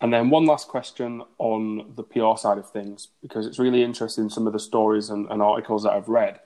And 0.00 0.12
then 0.12 0.30
one 0.30 0.46
last 0.46 0.68
question 0.68 1.22
on 1.38 1.92
the 1.96 2.02
PR 2.04 2.36
side 2.36 2.58
of 2.58 2.70
things, 2.70 3.08
because 3.20 3.46
it's 3.46 3.58
really 3.58 3.82
interesting. 3.82 4.30
Some 4.30 4.46
of 4.46 4.52
the 4.52 4.60
stories 4.60 5.10
and, 5.10 5.28
and 5.30 5.42
articles 5.42 5.82
that 5.82 5.92
I've 5.92 6.08
read 6.08 6.40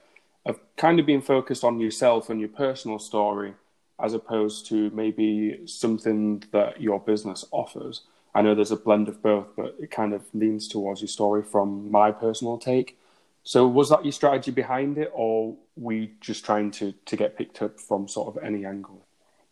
have 0.46 0.58
kind 0.76 0.98
of 0.98 1.06
been 1.06 1.20
focused 1.20 1.62
on 1.62 1.78
yourself 1.78 2.30
and 2.30 2.40
your 2.40 2.48
personal 2.48 2.98
story, 2.98 3.54
as 4.02 4.14
opposed 4.14 4.66
to 4.68 4.90
maybe 4.90 5.66
something 5.66 6.42
that 6.50 6.80
your 6.80 6.98
business 6.98 7.44
offers. 7.52 8.02
I 8.34 8.42
know 8.42 8.54
there's 8.54 8.70
a 8.70 8.76
blend 8.76 9.08
of 9.08 9.22
both, 9.22 9.48
but 9.56 9.76
it 9.80 9.90
kind 9.90 10.14
of 10.14 10.22
leans 10.32 10.68
towards 10.68 11.00
your 11.00 11.08
story 11.08 11.42
from 11.42 11.90
my 11.90 12.10
personal 12.10 12.58
take. 12.58 12.98
So 13.44 13.66
was 13.66 13.90
that 13.90 14.04
your 14.04 14.12
strategy 14.12 14.50
behind 14.50 14.98
it, 14.98 15.10
or 15.12 15.56
were 15.76 15.92
you 15.92 16.10
just 16.20 16.44
trying 16.44 16.70
to 16.72 16.92
to 16.92 17.16
get 17.16 17.36
picked 17.36 17.60
up 17.60 17.80
from 17.80 18.08
sort 18.08 18.28
of 18.34 18.42
any 18.42 18.64
angle? 18.64 19.04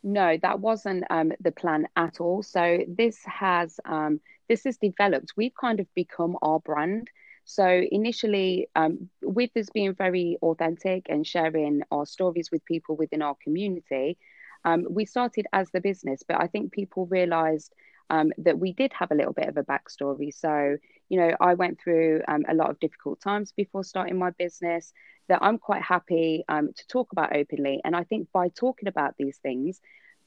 No, 0.02 0.38
that 0.42 0.60
wasn't 0.60 1.04
um, 1.10 1.32
the 1.40 1.52
plan 1.52 1.86
at 1.96 2.20
all. 2.20 2.42
So 2.42 2.84
this 2.88 3.22
has 3.24 3.80
um, 3.84 4.20
this 4.48 4.64
is 4.64 4.78
developed. 4.78 5.32
We've 5.36 5.54
kind 5.54 5.80
of 5.80 5.92
become 5.94 6.36
our 6.40 6.60
brand. 6.60 7.10
So 7.44 7.66
initially, 7.90 8.68
um, 8.76 9.10
with 9.22 9.56
us 9.56 9.68
being 9.70 9.94
very 9.94 10.38
authentic 10.40 11.06
and 11.08 11.26
sharing 11.26 11.82
our 11.90 12.06
stories 12.06 12.50
with 12.50 12.64
people 12.64 12.96
within 12.96 13.22
our 13.22 13.36
community, 13.42 14.18
um, 14.64 14.86
we 14.88 15.04
started 15.04 15.46
as 15.52 15.68
the 15.70 15.80
business. 15.80 16.22
But 16.26 16.40
I 16.40 16.46
think 16.46 16.72
people 16.72 17.06
realised 17.06 17.74
um, 18.10 18.32
that 18.38 18.58
we 18.58 18.72
did 18.72 18.92
have 18.92 19.10
a 19.10 19.14
little 19.14 19.32
bit 19.32 19.48
of 19.48 19.56
a 19.56 19.62
backstory. 19.62 20.34
So, 20.34 20.76
you 21.08 21.20
know, 21.20 21.34
I 21.40 21.54
went 21.54 21.80
through 21.80 22.22
um, 22.28 22.44
a 22.48 22.54
lot 22.54 22.70
of 22.70 22.80
difficult 22.80 23.20
times 23.20 23.52
before 23.56 23.84
starting 23.84 24.18
my 24.18 24.30
business 24.30 24.92
that 25.28 25.38
I'm 25.42 25.58
quite 25.58 25.82
happy 25.82 26.44
um, 26.48 26.70
to 26.76 26.86
talk 26.88 27.12
about 27.12 27.34
openly. 27.34 27.80
And 27.84 27.94
I 27.94 28.04
think 28.04 28.28
by 28.32 28.48
talking 28.48 28.88
about 28.88 29.14
these 29.16 29.38
things, 29.38 29.80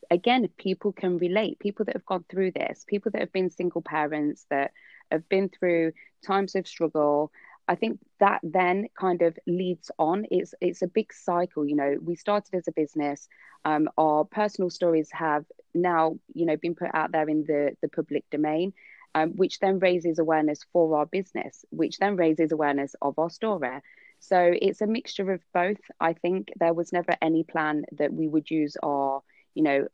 again, 0.09 0.47
people 0.57 0.93
can 0.93 1.17
relate. 1.17 1.59
People 1.59 1.85
that 1.85 1.95
have 1.95 2.05
gone 2.05 2.25
through 2.29 2.51
this, 2.51 2.85
people 2.87 3.11
that 3.11 3.19
have 3.19 3.33
been 3.33 3.49
single 3.49 3.81
parents, 3.81 4.45
that 4.49 4.71
have 5.11 5.27
been 5.27 5.49
through 5.49 5.91
times 6.25 6.55
of 6.55 6.67
struggle. 6.67 7.31
I 7.67 7.75
think 7.75 7.99
that 8.19 8.41
then 8.43 8.87
kind 8.99 9.21
of 9.21 9.37
leads 9.47 9.91
on. 9.99 10.25
It's 10.31 10.53
it's 10.61 10.81
a 10.81 10.87
big 10.87 11.13
cycle. 11.13 11.65
You 11.65 11.75
know, 11.75 11.97
we 12.01 12.15
started 12.15 12.55
as 12.55 12.67
a 12.67 12.73
business. 12.73 13.27
Um, 13.65 13.89
our 13.97 14.25
personal 14.25 14.69
stories 14.69 15.09
have 15.11 15.45
now, 15.73 16.17
you 16.33 16.45
know, 16.45 16.57
been 16.57 16.75
put 16.75 16.89
out 16.93 17.11
there 17.11 17.27
in 17.29 17.43
the 17.45 17.75
the 17.81 17.89
public 17.89 18.23
domain, 18.29 18.73
um, 19.15 19.31
which 19.31 19.59
then 19.59 19.79
raises 19.79 20.19
awareness 20.19 20.59
for 20.71 20.97
our 20.97 21.05
business, 21.05 21.65
which 21.69 21.97
then 21.97 22.15
raises 22.15 22.51
awareness 22.51 22.95
of 23.01 23.17
our 23.19 23.29
store. 23.29 23.81
So 24.19 24.53
it's 24.61 24.81
a 24.81 24.87
mixture 24.87 25.31
of 25.31 25.41
both. 25.53 25.81
I 25.99 26.13
think 26.13 26.51
there 26.57 26.73
was 26.73 26.93
never 26.93 27.15
any 27.21 27.43
plan 27.43 27.83
that 27.97 28.13
we 28.13 28.27
would 28.27 28.49
use 28.49 28.77
our, 28.81 29.21
you 29.53 29.63
know, 29.63 29.87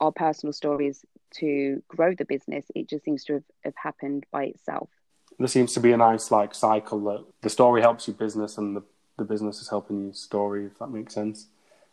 our 0.00 0.10
personal 0.10 0.52
stories 0.52 1.04
to 1.36 1.82
grow 1.86 2.14
the 2.14 2.24
business. 2.24 2.66
It 2.74 2.88
just 2.88 3.04
seems 3.04 3.24
to 3.24 3.34
have, 3.34 3.44
have 3.64 3.74
happened 3.76 4.26
by 4.32 4.46
itself. 4.46 4.90
There 5.38 5.46
seems 5.46 5.72
to 5.74 5.80
be 5.80 5.92
a 5.92 5.96
nice 5.96 6.32
like 6.32 6.54
cycle 6.54 7.00
that 7.04 7.24
the 7.42 7.50
story 7.50 7.80
helps 7.80 8.08
your 8.08 8.16
business 8.16 8.58
and 8.58 8.74
the, 8.74 8.82
the 9.16 9.24
business 9.24 9.60
is 9.60 9.68
helping 9.68 10.06
you 10.06 10.12
story, 10.12 10.66
if 10.66 10.78
that 10.80 10.88
makes 10.88 11.14
sense. 11.14 11.46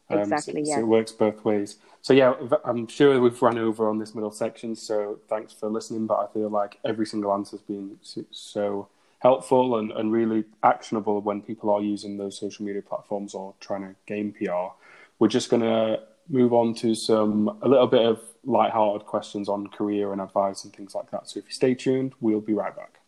Um, 0.09 0.19
exactly. 0.19 0.65
So, 0.65 0.69
yeah. 0.69 0.75
so, 0.75 0.81
it 0.81 0.87
works 0.87 1.11
both 1.11 1.43
ways. 1.43 1.77
So 2.01 2.13
yeah, 2.13 2.35
I'm 2.63 2.87
sure 2.87 3.19
we've 3.19 3.41
run 3.41 3.57
over 3.57 3.89
on 3.89 3.97
this 3.97 4.13
middle 4.13 4.31
section. 4.31 4.75
So 4.75 5.19
thanks 5.27 5.53
for 5.53 5.69
listening. 5.69 6.05
But 6.05 6.19
I 6.19 6.27
feel 6.33 6.49
like 6.49 6.77
every 6.85 7.07
single 7.07 7.33
answer 7.33 7.57
has 7.57 7.61
been 7.61 7.97
so 8.31 8.87
helpful 9.19 9.77
and, 9.79 9.91
and 9.91 10.11
really 10.11 10.43
actionable 10.61 11.19
when 11.21 11.41
people 11.41 11.71
are 11.71 11.81
using 11.81 12.17
those 12.17 12.37
social 12.37 12.63
media 12.63 12.83
platforms 12.83 13.33
or 13.33 13.55
trying 13.59 13.81
to 13.81 13.95
gain 14.05 14.31
PR. 14.33 14.75
We're 15.17 15.29
just 15.29 15.49
going 15.49 15.63
to 15.63 16.01
move 16.29 16.53
on 16.53 16.75
to 16.75 16.93
some 16.93 17.57
a 17.63 17.67
little 17.67 17.87
bit 17.87 18.05
of 18.05 18.21
light-hearted 18.43 19.07
questions 19.07 19.49
on 19.49 19.67
career 19.67 20.11
and 20.11 20.21
advice 20.21 20.63
and 20.63 20.73
things 20.75 20.93
like 20.93 21.09
that. 21.11 21.27
So 21.27 21.39
if 21.39 21.45
you 21.47 21.53
stay 21.53 21.73
tuned, 21.73 22.13
we'll 22.19 22.41
be 22.41 22.53
right 22.53 22.75
back. 22.75 22.99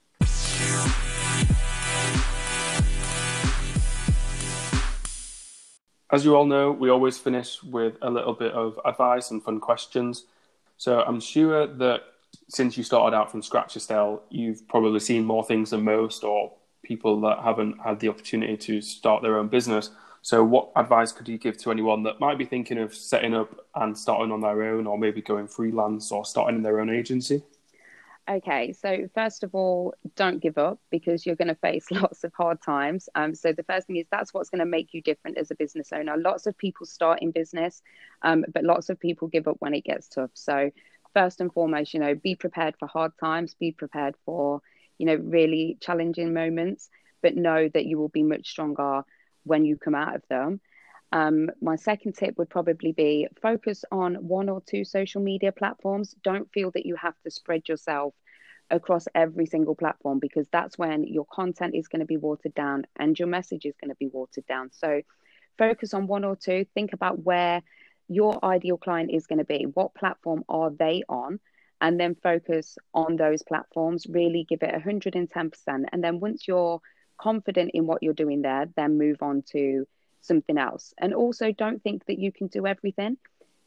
As 6.09 6.23
you 6.23 6.35
all 6.35 6.45
know, 6.45 6.71
we 6.71 6.89
always 6.89 7.17
finish 7.17 7.61
with 7.61 7.97
a 8.01 8.09
little 8.09 8.33
bit 8.33 8.53
of 8.53 8.79
advice 8.85 9.31
and 9.31 9.43
fun 9.43 9.59
questions. 9.59 10.23
So 10.77 11.01
I'm 11.01 11.19
sure 11.19 11.67
that 11.67 12.03
since 12.47 12.77
you 12.77 12.83
started 12.83 13.15
out 13.15 13.29
from 13.29 13.41
scratch, 13.41 13.75
Estelle, 13.75 14.21
you've 14.29 14.65
probably 14.69 15.01
seen 15.01 15.25
more 15.25 15.43
things 15.43 15.71
than 15.71 15.83
most, 15.83 16.23
or 16.23 16.53
people 16.83 17.19
that 17.21 17.39
haven't 17.39 17.79
had 17.81 17.99
the 17.99 18.07
opportunity 18.07 18.55
to 18.55 18.81
start 18.81 19.21
their 19.21 19.37
own 19.37 19.49
business. 19.49 19.89
So, 20.21 20.43
what 20.43 20.71
advice 20.75 21.11
could 21.11 21.27
you 21.27 21.37
give 21.37 21.57
to 21.59 21.71
anyone 21.71 22.03
that 22.03 22.19
might 22.19 22.37
be 22.37 22.45
thinking 22.45 22.77
of 22.77 22.95
setting 22.95 23.33
up 23.33 23.65
and 23.75 23.97
starting 23.97 24.31
on 24.31 24.41
their 24.41 24.63
own, 24.63 24.87
or 24.87 24.97
maybe 24.97 25.21
going 25.21 25.47
freelance 25.47 26.11
or 26.11 26.25
starting 26.25 26.57
in 26.57 26.63
their 26.63 26.79
own 26.79 26.89
agency? 26.89 27.43
Okay, 28.29 28.73
so 28.73 29.07
first 29.15 29.43
of 29.43 29.55
all, 29.55 29.93
don't 30.17 30.39
give 30.41 30.57
up 30.57 30.79
because 30.91 31.25
you're 31.25 31.37
going 31.37 31.47
to 31.47 31.55
face 31.55 31.89
lots 31.91 32.25
of 32.25 32.33
hard 32.33 32.61
times. 32.61 33.07
Um, 33.15 33.33
so 33.33 33.53
the 33.53 33.63
first 33.63 33.87
thing 33.87 33.95
is 33.95 34.05
that's 34.11 34.33
what's 34.33 34.49
going 34.49 34.59
to 34.59 34.65
make 34.65 34.93
you 34.93 35.01
different 35.01 35.37
as 35.37 35.49
a 35.49 35.55
business 35.55 35.93
owner. 35.93 36.17
Lots 36.17 36.45
of 36.45 36.57
people 36.57 36.85
start 36.85 37.21
in 37.21 37.31
business, 37.31 37.81
um, 38.23 38.43
but 38.53 38.65
lots 38.65 38.89
of 38.89 38.99
people 38.99 39.29
give 39.29 39.47
up 39.47 39.55
when 39.59 39.73
it 39.73 39.85
gets 39.85 40.09
tough. 40.09 40.31
So 40.33 40.71
first 41.13 41.39
and 41.39 41.53
foremost, 41.53 41.93
you 41.93 42.01
know, 42.01 42.15
be 42.15 42.35
prepared 42.35 42.75
for 42.77 42.87
hard 42.87 43.13
times, 43.17 43.55
be 43.55 43.71
prepared 43.71 44.15
for 44.25 44.61
you 44.97 45.05
know 45.05 45.15
really 45.15 45.77
challenging 45.79 46.33
moments, 46.33 46.89
but 47.21 47.35
know 47.37 47.69
that 47.69 47.85
you 47.85 47.97
will 47.97 48.09
be 48.09 48.23
much 48.23 48.49
stronger 48.49 49.03
when 49.45 49.63
you 49.63 49.77
come 49.77 49.95
out 49.95 50.15
of 50.15 50.23
them. 50.29 50.59
Um, 51.11 51.49
my 51.61 51.77
second 51.77 52.13
tip 52.13 52.37
would 52.37 52.49
probably 52.49 52.91
be 52.91 53.27
focus 53.41 53.85
on 53.91 54.15
one 54.15 54.49
or 54.49 54.61
two 54.61 54.83
social 54.83 55.21
media 55.21 55.51
platforms. 55.51 56.15
Don't 56.23 56.51
feel 56.51 56.71
that 56.71 56.85
you 56.85 56.95
have 56.95 57.15
to 57.23 57.31
spread 57.31 57.69
yourself 57.69 58.13
across 58.69 59.07
every 59.15 59.45
single 59.45 59.75
platform 59.75 60.19
because 60.19 60.47
that's 60.51 60.77
when 60.77 61.05
your 61.05 61.25
content 61.31 61.75
is 61.75 61.87
going 61.87 62.01
to 62.01 62.05
be 62.05 62.17
watered 62.17 62.53
down 62.53 62.85
and 62.97 63.17
your 63.17 63.27
message 63.27 63.65
is 63.65 63.75
going 63.81 63.89
to 63.89 63.95
be 63.95 64.07
watered 64.07 64.45
down. 64.45 64.69
So 64.73 65.01
focus 65.57 65.93
on 65.93 66.07
one 66.07 66.25
or 66.25 66.35
two. 66.35 66.65
Think 66.73 66.93
about 66.93 67.23
where 67.23 67.61
your 68.09 68.43
ideal 68.43 68.77
client 68.77 69.11
is 69.13 69.27
going 69.27 69.39
to 69.39 69.45
be. 69.45 69.65
What 69.73 69.95
platform 69.95 70.43
are 70.49 70.69
they 70.69 71.03
on? 71.07 71.39
And 71.79 71.99
then 71.99 72.15
focus 72.15 72.77
on 72.93 73.15
those 73.15 73.43
platforms. 73.43 74.07
Really 74.09 74.45
give 74.47 74.63
it 74.63 74.73
110%. 74.73 75.85
And 75.91 76.03
then 76.03 76.19
once 76.19 76.47
you're 76.47 76.81
confident 77.17 77.71
in 77.73 77.85
what 77.85 78.03
you're 78.03 78.13
doing 78.13 78.41
there, 78.41 78.67
then 78.75 78.97
move 78.97 79.17
on 79.21 79.43
to 79.51 79.85
something 80.27 80.57
else. 80.57 80.93
And 80.97 81.13
also, 81.13 81.51
don't 81.51 81.81
think 81.81 82.05
that 82.05 82.19
you 82.19 82.31
can 82.31 82.47
do 82.47 82.67
everything 82.67 83.17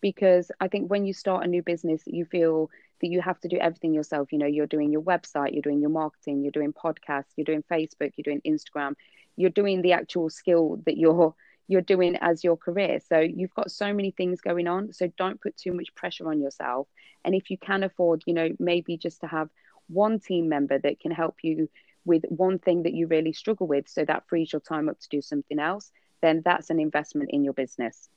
because 0.00 0.50
I 0.60 0.68
think 0.68 0.90
when 0.90 1.04
you 1.06 1.12
start 1.12 1.44
a 1.44 1.48
new 1.48 1.62
business, 1.62 2.02
you 2.06 2.24
feel 2.24 2.70
that 3.00 3.08
you 3.08 3.20
have 3.20 3.40
to 3.40 3.48
do 3.48 3.56
everything 3.56 3.94
yourself. 3.94 4.32
You 4.32 4.38
know, 4.38 4.46
you're 4.46 4.66
doing 4.66 4.92
your 4.92 5.02
website, 5.02 5.52
you're 5.52 5.62
doing 5.62 5.80
your 5.80 5.90
marketing, 5.90 6.42
you're 6.42 6.52
doing 6.52 6.72
podcasts, 6.72 7.32
you're 7.36 7.44
doing 7.44 7.64
Facebook, 7.70 8.12
you're 8.16 8.24
doing 8.24 8.42
Instagram, 8.46 8.94
you're 9.36 9.50
doing 9.50 9.82
the 9.82 9.92
actual 9.92 10.30
skill 10.30 10.80
that 10.86 10.96
you're 10.96 11.34
you're 11.70 11.80
doing 11.80 12.16
as 12.20 12.42
your 12.42 12.56
career. 12.56 12.98
So 13.08 13.20
you've 13.20 13.54
got 13.54 13.70
so 13.70 13.92
many 13.94 14.10
things 14.10 14.40
going 14.40 14.66
on. 14.66 14.92
So 14.92 15.06
don't 15.16 15.40
put 15.40 15.56
too 15.56 15.72
much 15.72 15.94
pressure 15.94 16.28
on 16.28 16.40
yourself. 16.40 16.88
And 17.24 17.32
if 17.32 17.48
you 17.48 17.56
can 17.56 17.84
afford, 17.84 18.24
you 18.26 18.34
know, 18.34 18.48
maybe 18.58 18.96
just 18.96 19.20
to 19.20 19.28
have 19.28 19.48
one 19.88 20.18
team 20.18 20.48
member 20.48 20.80
that 20.80 20.98
can 20.98 21.12
help 21.12 21.36
you 21.42 21.68
with 22.04 22.24
one 22.28 22.58
thing 22.58 22.82
that 22.82 22.94
you 22.94 23.06
really 23.06 23.32
struggle 23.32 23.68
with, 23.68 23.88
so 23.88 24.04
that 24.04 24.24
frees 24.28 24.52
your 24.52 24.60
time 24.60 24.88
up 24.88 24.98
to 24.98 25.08
do 25.10 25.22
something 25.22 25.60
else, 25.60 25.92
then 26.20 26.42
that's 26.44 26.70
an 26.70 26.80
investment 26.80 27.30
in 27.30 27.44
your 27.44 27.52
business. 27.52 28.08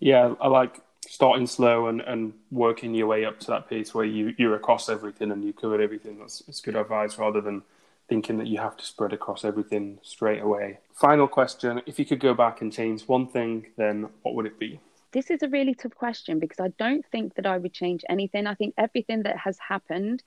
Yeah, 0.00 0.34
I 0.40 0.48
like 0.48 0.80
starting 1.06 1.46
slow 1.46 1.88
and, 1.88 2.00
and 2.02 2.32
working 2.50 2.94
your 2.94 3.06
way 3.06 3.24
up 3.24 3.40
to 3.40 3.46
that 3.48 3.68
piece 3.68 3.94
where 3.94 4.04
you, 4.04 4.34
you're 4.36 4.54
across 4.54 4.88
everything 4.88 5.32
and 5.32 5.44
you 5.44 5.52
covered 5.52 5.80
everything. 5.80 6.18
That's, 6.18 6.40
that's 6.40 6.60
good 6.60 6.76
advice 6.76 7.18
rather 7.18 7.40
than 7.40 7.62
thinking 8.08 8.38
that 8.38 8.46
you 8.46 8.58
have 8.58 8.76
to 8.76 8.84
spread 8.84 9.12
across 9.12 9.44
everything 9.44 9.98
straight 10.02 10.42
away. 10.42 10.78
Final 10.94 11.28
question 11.28 11.82
If 11.86 11.98
you 11.98 12.04
could 12.04 12.20
go 12.20 12.34
back 12.34 12.60
and 12.60 12.72
change 12.72 13.02
one 13.02 13.26
thing, 13.26 13.66
then 13.76 14.08
what 14.22 14.34
would 14.34 14.46
it 14.46 14.58
be? 14.58 14.80
This 15.12 15.30
is 15.30 15.42
a 15.42 15.48
really 15.48 15.74
tough 15.74 15.94
question 15.94 16.38
because 16.38 16.60
I 16.60 16.68
don't 16.78 17.04
think 17.06 17.34
that 17.34 17.46
I 17.46 17.56
would 17.58 17.72
change 17.72 18.04
anything. 18.08 18.46
I 18.46 18.54
think 18.54 18.74
everything 18.76 19.22
that 19.22 19.38
has 19.38 19.58
happened 19.58 20.22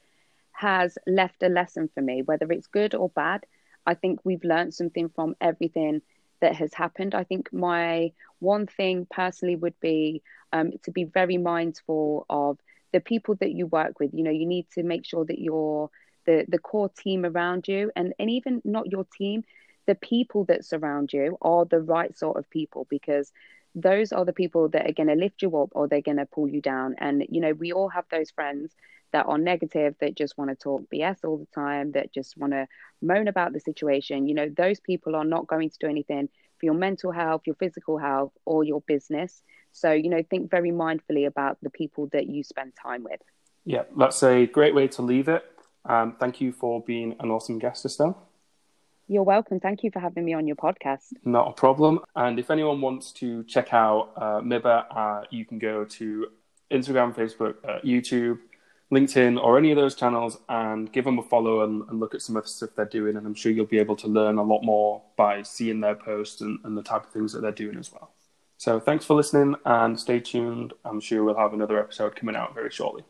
has 0.54 0.98
left 1.06 1.44
a 1.44 1.50
lesson 1.50 1.90
for 1.94 2.02
me, 2.02 2.24
whether 2.24 2.52
it's 2.52 2.68
good 2.68 2.96
or 2.96 3.10
bad. 3.10 3.46
I 3.86 3.94
think 3.94 4.20
we've 4.24 4.44
learned 4.44 4.74
something 4.74 5.10
from 5.10 5.36
everything 5.42 6.02
that 6.42 6.56
has 6.56 6.74
happened. 6.74 7.16
I 7.16 7.24
think 7.24 7.52
my 7.54 8.12
one 8.40 8.68
thing 8.68 9.08
personally 9.10 9.56
would 9.56 9.80
be 9.80 10.22
um, 10.54 10.72
to 10.84 10.92
be 10.92 11.06
very 11.06 11.38
mindful 11.38 12.26
of 12.30 12.58
the 12.92 13.00
people 13.00 13.36
that 13.36 13.52
you 13.52 13.68
work 13.68 14.00
with. 14.00 14.12
You 14.14 14.24
know, 14.24 14.32
you 14.32 14.46
need 14.46 14.68
to 14.74 14.84
make 14.84 15.06
sure 15.06 15.26
that 15.26 15.40
you're 15.40 15.90
the 16.26 16.46
the 16.48 16.60
core 16.60 16.90
team 16.90 17.26
around 17.26 17.68
you, 17.68 17.92
and 17.96 18.14
and 18.20 18.30
even 18.30 18.62
not 18.66 18.92
your 18.92 19.06
team, 19.18 19.44
the 19.88 19.96
people 19.96 20.46
that 20.46 20.66
surround 20.66 21.14
you 21.14 21.38
are 21.42 21.66
the 21.66 21.82
right 21.82 22.18
sort 22.18 22.38
of 22.38 22.50
people 22.50 22.88
because 22.90 23.32
those 23.74 24.12
are 24.12 24.26
the 24.26 24.34
people 24.34 24.68
that 24.70 24.90
are 24.90 24.94
going 24.94 25.08
to 25.08 25.16
lift 25.16 25.42
you 25.42 25.58
up 25.58 25.70
or 25.74 25.88
they're 25.88 26.02
going 26.02 26.18
to 26.18 26.26
pull 26.26 26.48
you 26.48 26.62
down. 26.62 26.96
And 26.98 27.26
you 27.30 27.40
know, 27.42 27.54
we 27.54 27.72
all 27.72 27.90
have 27.90 28.06
those 28.12 28.32
friends 28.32 28.76
that 29.12 29.26
are 29.28 29.38
negative, 29.38 29.96
that 30.00 30.16
just 30.16 30.38
want 30.38 30.50
to 30.50 30.56
talk 30.56 30.84
BS 30.94 31.18
all 31.24 31.38
the 31.38 31.48
time, 31.54 31.92
that 31.94 32.14
just 32.14 32.38
want 32.38 32.54
to 32.54 32.68
moan 33.02 33.28
about 33.28 33.54
the 33.54 33.60
situation. 33.60 34.28
You 34.28 34.36
know, 34.36 34.50
those 34.50 34.80
people 34.80 35.16
are 35.16 35.26
not 35.26 35.48
going 35.48 35.70
to 35.70 35.78
do 35.80 35.88
anything 35.88 36.30
for 36.58 36.66
your 36.66 36.76
mental 36.76 37.12
health, 37.12 37.42
your 37.46 37.56
physical 37.56 37.98
health, 37.98 38.32
or 38.46 38.64
your 38.64 38.82
business. 38.82 39.44
So, 39.72 39.92
you 39.92 40.10
know, 40.10 40.24
think 40.30 40.52
very 40.52 40.72
mindfully 40.72 41.26
about 41.26 41.58
the 41.62 41.70
people 41.70 42.08
that 42.14 42.28
you 42.28 42.44
spend 42.44 42.74
time 42.82 43.04
with. 43.04 43.22
Yeah, 43.66 43.84
that's 43.98 44.24
a 44.24 44.46
great 44.46 44.76
way 44.76 44.88
to 44.90 45.02
leave 45.02 45.28
it. 45.28 45.44
Um, 45.86 46.16
thank 46.20 46.42
you 46.42 46.52
for 46.52 46.82
being 46.82 47.16
an 47.20 47.32
awesome 47.32 47.60
guest, 47.60 47.86
Estelle. 47.86 48.28
You're 49.08 49.24
welcome. 49.24 49.60
Thank 49.60 49.84
you 49.84 49.92
for 49.92 50.00
having 50.00 50.24
me 50.24 50.34
on 50.34 50.48
your 50.48 50.56
podcast. 50.56 51.14
Not 51.26 51.50
a 51.50 51.52
problem. 51.52 52.00
And 52.16 52.40
if 52.40 52.50
anyone 52.50 52.80
wants 52.80 53.12
to 53.14 53.44
check 53.44 53.74
out 53.74 54.12
uh, 54.16 54.40
MIBA, 54.42 54.86
uh, 54.90 55.24
you 55.30 55.44
can 55.46 55.60
go 55.60 55.84
to 55.84 56.28
Instagram, 56.72 57.14
Facebook, 57.14 57.56
uh, 57.68 57.82
YouTube, 57.84 58.40
LinkedIn, 58.92 59.42
or 59.42 59.58
any 59.58 59.72
of 59.72 59.78
those 59.78 59.96
channels 59.96 60.38
and 60.50 60.92
give 60.92 61.06
them 61.06 61.18
a 61.18 61.24
follow 61.24 61.64
and, 61.64 61.88
and, 61.90 62.00
look 62.00 62.14
at 62.14 62.22
some 62.22 62.36
of 62.36 62.44
the 62.44 62.50
stuff 62.50 62.72
they're 62.76 62.86
doing. 62.86 63.16
And 63.16 63.26
I'm 63.26 63.34
sure 63.34 63.52
you'll 63.52 63.66
be 63.66 63.80
able 63.80 63.96
to 63.98 64.08
learn 64.08 64.38
a 64.38 64.44
lot 64.44 64.64
more 64.64 65.02
by 65.16 65.44
seeing 65.44 65.80
their 65.80 65.96
posts 65.96 66.42
and, 66.42 66.60
and 66.64 66.78
the 66.78 66.84
type 66.84 67.06
of 67.06 67.12
things 67.12 67.32
that 67.34 67.42
they're 67.42 67.52
doing 67.52 67.78
as 67.78 67.92
well. 67.92 68.12
So 68.58 68.80
thanks 68.80 69.06
for 69.06 69.16
listening 69.16 69.56
and 69.66 70.00
stay 70.00 70.20
tuned. 70.20 70.74
I'm 70.86 71.00
sure 71.00 71.24
we'll 71.24 71.38
have 71.38 71.54
another 71.54 71.80
episode 71.80 72.16
coming 72.16 72.36
out 72.36 72.54
very 72.54 72.70
shortly. 72.70 73.04